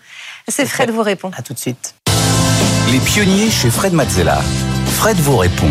[0.49, 1.31] C'est Fred vous répond.
[1.39, 1.95] À tout de suite.
[2.91, 4.41] Les pionniers chez Fred Mazzella.
[4.97, 5.69] Fred vous répond.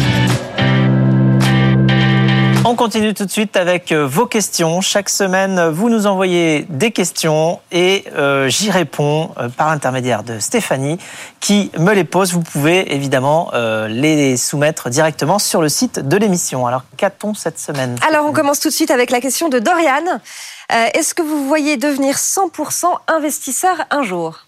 [2.63, 4.81] On continue tout de suite avec euh, vos questions.
[4.81, 10.37] Chaque semaine, vous nous envoyez des questions et euh, j'y réponds euh, par l'intermédiaire de
[10.37, 10.99] Stéphanie
[11.39, 12.33] qui me les pose.
[12.33, 13.51] Vous pouvez évidemment
[13.87, 16.67] les soumettre directement sur le site de l'émission.
[16.67, 20.21] Alors, qu'a-t-on cette semaine Alors, on commence tout de suite avec la question de Dorian.
[20.69, 24.45] Est-ce que vous voyez devenir 100% investisseur un jour?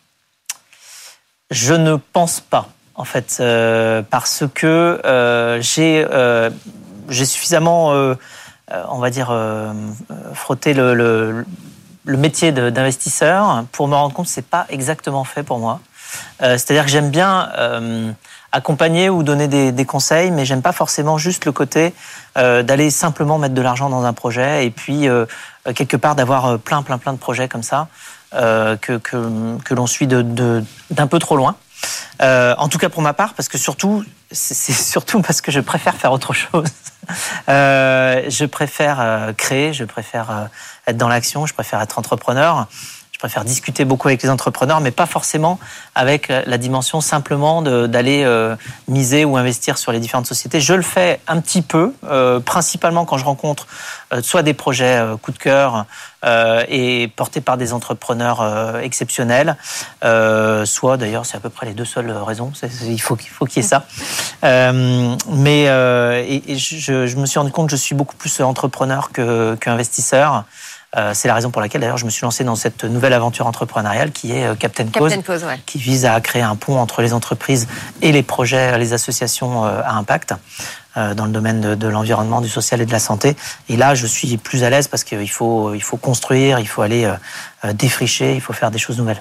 [1.50, 3.42] Je ne pense pas en fait,
[4.12, 5.00] parce que
[5.62, 6.06] j'ai
[7.14, 8.16] j'ai suffisamment, euh,
[8.72, 9.74] euh, on va dire, euh,
[10.34, 11.46] frotté le,
[12.06, 15.80] métier d'investisseur pour me rendre compte que c'est pas exactement fait pour moi.
[16.40, 17.50] C'est-à-dire que j'aime bien
[18.52, 21.94] accompagner ou donner des, conseils, mais j'aime pas forcément juste le côté
[22.36, 25.08] d'aller simplement mettre de l'argent dans un projet et puis
[25.76, 27.88] quelque part d'avoir plein plein plein de projets comme ça
[28.34, 31.56] que, l'on suit d'un peu trop loin.
[32.22, 34.04] Euh, en tout cas pour ma part, parce que surtout,
[34.34, 36.68] c'est surtout parce que je préfère faire autre chose.
[37.50, 40.48] Euh, je préfère euh, créer, je préfère
[40.88, 42.68] être dans l'action, je préfère être entrepreneur.
[43.24, 45.58] Je préfère discuter beaucoup avec les entrepreneurs, mais pas forcément
[45.96, 48.58] avec la dimension simplement d'aller euh,
[48.90, 50.60] miser ou investir sur les différentes sociétés.
[50.60, 53.66] Je le fais un petit peu, euh, principalement quand je rencontre
[54.12, 55.86] euh, soit des projets coup de cœur
[56.70, 59.58] et portés par des entrepreneurs exceptionnels,
[60.64, 62.54] soit d'ailleurs c'est à peu près les deux seules raisons.
[62.86, 63.84] il faut qu'il faut qu'il y ait ça.
[64.42, 70.34] mais je, me suis rendu compte que je suis beaucoup plus entrepreneur qu'investisseur.
[70.36, 70.42] Euh,
[71.14, 74.12] c'est la raison pour laquelle d'ailleurs je me suis lancé dans cette nouvelle aventure entrepreneuriale
[74.12, 75.14] qui est euh, Captain, Cause,
[75.66, 77.68] qui vise à créer un pont entre les entreprises
[78.02, 80.34] et les projets, les associations euh, à impact
[80.96, 83.36] dans le domaine de, l'environnement, du social et de la santé.
[83.68, 86.84] Et là, je suis plus à l'aise parce qu'il faut, il faut construire, il faut
[86.84, 87.12] aller
[87.74, 89.20] défricher, il faut faire des choses nouvelles.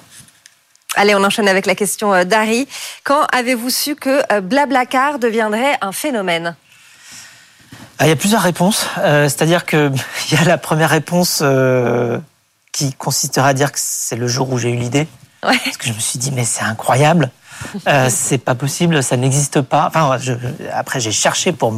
[0.93, 2.67] Allez, on enchaîne avec la question d'Harry.
[3.03, 6.55] Quand avez-vous su que Blablacar deviendrait un phénomène?
[7.99, 8.87] Ah, il y a plusieurs réponses.
[8.97, 9.93] Euh, c'est-à-dire qu'il
[10.31, 12.19] y a la première réponse euh,
[12.71, 15.07] qui consistera à dire que c'est le jour où j'ai eu l'idée.
[15.41, 17.29] Parce que je me suis dit, mais c'est incroyable.
[17.87, 19.87] Euh, c'est pas possible, ça n'existe pas.
[19.87, 20.17] Enfin,
[20.73, 21.73] après, j'ai cherché pour,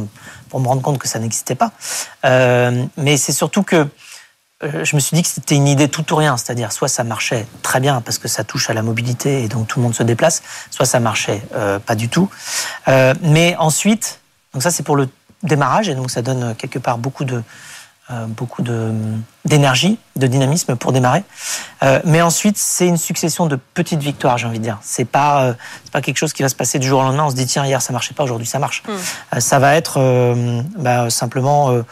[0.48, 1.72] pour me rendre compte que ça n'existait pas.
[2.96, 3.86] mais c'est surtout que
[4.62, 6.36] je me suis dit que c'était une idée tout ou rien.
[6.36, 9.68] C'est-à-dire, soit ça marchait très bien parce que ça touche à la mobilité et donc
[9.68, 11.42] tout le monde se déplace, soit ça marchait
[11.84, 12.30] pas du tout.
[13.20, 14.20] mais ensuite,
[14.54, 15.08] donc ça c'est pour le
[15.46, 17.42] démarrage et donc ça donne quelque part beaucoup de
[18.12, 18.92] euh, beaucoup de
[19.44, 21.24] d'énergie, de dynamisme pour démarrer.
[21.82, 24.78] Euh, mais ensuite, c'est une succession de petites victoires, j'ai envie de dire.
[24.80, 27.24] C'est pas euh, c'est pas quelque chose qui va se passer du jour au lendemain.
[27.24, 28.84] On se dit tiens hier ça marchait pas, aujourd'hui ça marche.
[28.86, 29.40] Hmm.
[29.40, 29.98] ça va être
[30.78, 31.82] bah, simplement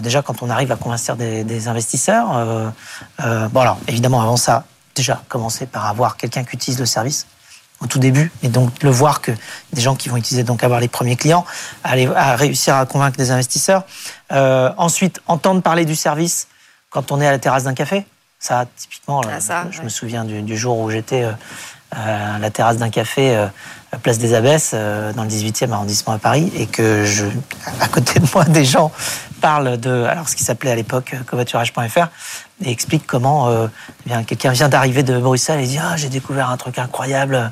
[0.00, 2.28] déjà quand on arrive à convaincre des, des investisseurs.
[3.18, 7.26] bon alors évidemment avant ça, déjà commencer par avoir quelqu'un qui utilise le service
[7.84, 9.30] au tout début, et donc le voir que
[9.72, 11.44] des gens qui vont utiliser, donc avoir les premiers clients,
[11.84, 13.84] aller, à réussir à convaincre des investisseurs.
[14.32, 16.48] Euh, ensuite, entendre parler du service
[16.90, 18.06] quand on est à la terrasse d'un café.
[18.38, 21.32] Ça, typiquement, ah, je me souviens du, jour où j'étais euh,
[21.92, 23.46] à la terrasse d'un café, euh,
[23.98, 27.26] place des Abbesses, dans le 18e arrondissement à Paris, et que je,
[27.80, 28.90] à côté de moi, des gens
[29.40, 32.08] parlent de, alors ce qui s'appelait à l'époque covoiturage.fr,
[32.64, 33.66] et explique comment euh,
[34.08, 37.50] eh quelqu'un vient d'arriver de Bruxelles et dit ah j'ai découvert un truc incroyable.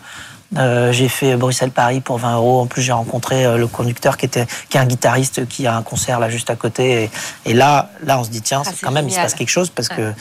[0.58, 2.60] Euh, j'ai fait Bruxelles-Paris pour 20 euros.
[2.60, 5.76] En plus, j'ai rencontré euh, le conducteur qui était, qui est un guitariste qui a
[5.76, 7.10] un concert là juste à côté.
[7.46, 9.70] Et, là, là, on se dit tiens, ah, quand même, il se passe quelque chose
[9.70, 10.12] parce que.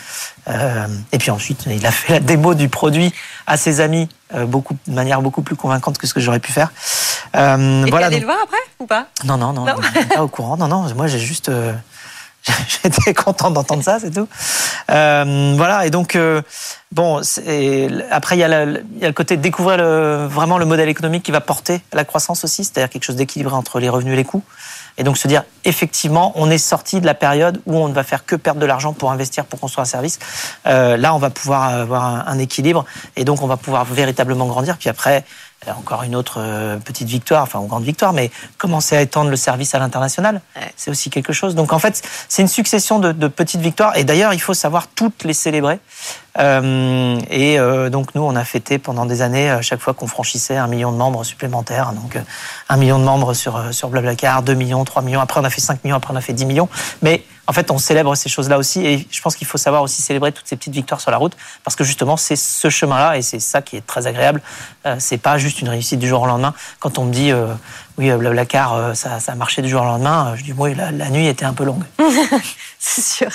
[0.47, 3.13] Euh, et puis ensuite, il a fait la démo du produit
[3.45, 4.09] à ses amis,
[4.47, 6.71] beaucoup de manière beaucoup plus convaincante que ce que j'aurais pu faire.
[7.33, 8.07] et voilà.
[8.07, 9.07] Allez le voir après ou pas?
[9.25, 9.75] Non, non, non, non.
[10.15, 10.57] pas au courant.
[10.57, 10.87] Non, non.
[10.95, 11.51] Moi, j'ai juste.
[12.83, 14.27] J'étais content d'entendre ça, c'est tout.
[14.89, 16.41] Euh, voilà, et donc, euh,
[16.91, 17.21] bon,
[18.09, 20.65] après, il y, a le, il y, a le côté de découvrir le, vraiment le
[20.65, 24.13] modèle économique qui va porter la croissance aussi, c'est-à-dire quelque chose d'équilibré entre les revenus
[24.13, 24.43] et les coûts.
[24.97, 28.03] Et donc se dire, effectivement, on est sorti de la période où on ne va
[28.03, 30.19] faire que perdre de l'argent pour investir, pour construire un service.
[30.67, 32.85] Euh, là, on va pouvoir avoir un, un, équilibre
[33.15, 34.77] et donc on va pouvoir véritablement grandir.
[34.77, 35.23] Puis après,
[35.69, 39.35] encore une autre euh, petite victoire, enfin une grande victoire, mais commencer à étendre le
[39.35, 40.41] service à l'international,
[40.75, 41.53] c'est aussi quelque chose.
[41.53, 43.95] Donc en fait, c'est une succession de, de, petites victoires.
[43.95, 45.79] Et d'ailleurs, il faut savoir toutes les célébrer.
[46.39, 50.07] Euh, et euh, donc nous, on a fêté pendant des années à chaque fois qu'on
[50.07, 51.93] franchissait un million de membres supplémentaires.
[51.93, 52.21] Donc euh,
[52.69, 55.21] un million de membres sur euh, sur Blablacar, 2 millions, 3 millions.
[55.21, 55.97] Après, on a fait 5 millions.
[55.97, 56.69] Après, on a fait 10 millions.
[57.01, 58.85] Mais en fait, on célèbre ces choses-là aussi.
[58.85, 61.35] Et je pense qu'il faut savoir aussi célébrer toutes ces petites victoires sur la route,
[61.65, 64.41] parce que justement, c'est ce chemin-là et c'est ça qui est très agréable.
[64.85, 66.53] Euh, c'est pas juste une réussite du jour au lendemain.
[66.79, 67.47] Quand on me dit euh,
[67.97, 71.27] oui, Blablacar, ça, ça a marché du jour au lendemain, je dis oui, la, nuit
[71.27, 71.83] était un peu longue.
[72.79, 73.29] c'est sûr.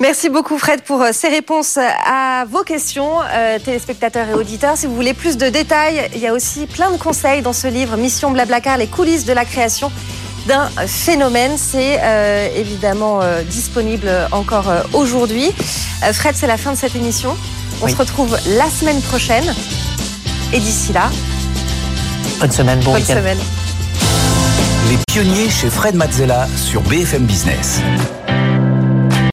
[0.00, 4.76] Merci beaucoup Fred pour euh, ces réponses à vos questions, euh, téléspectateurs et auditeurs.
[4.76, 7.66] Si vous voulez plus de détails, il y a aussi plein de conseils dans ce
[7.66, 9.92] livre Mission Blablacar, les coulisses de la création
[10.46, 11.52] d'un phénomène.
[11.56, 15.52] C'est euh, évidemment disponible encore aujourd'hui.
[16.12, 17.36] Fred, c'est la fin de cette émission.
[17.82, 19.44] On se retrouve la semaine prochaine.
[20.52, 21.10] Et d'ici là,
[22.40, 23.38] bonne semaine, bon bonne semaine.
[24.90, 27.80] Les pionniers chez Fred Mazzella sur BFM Business.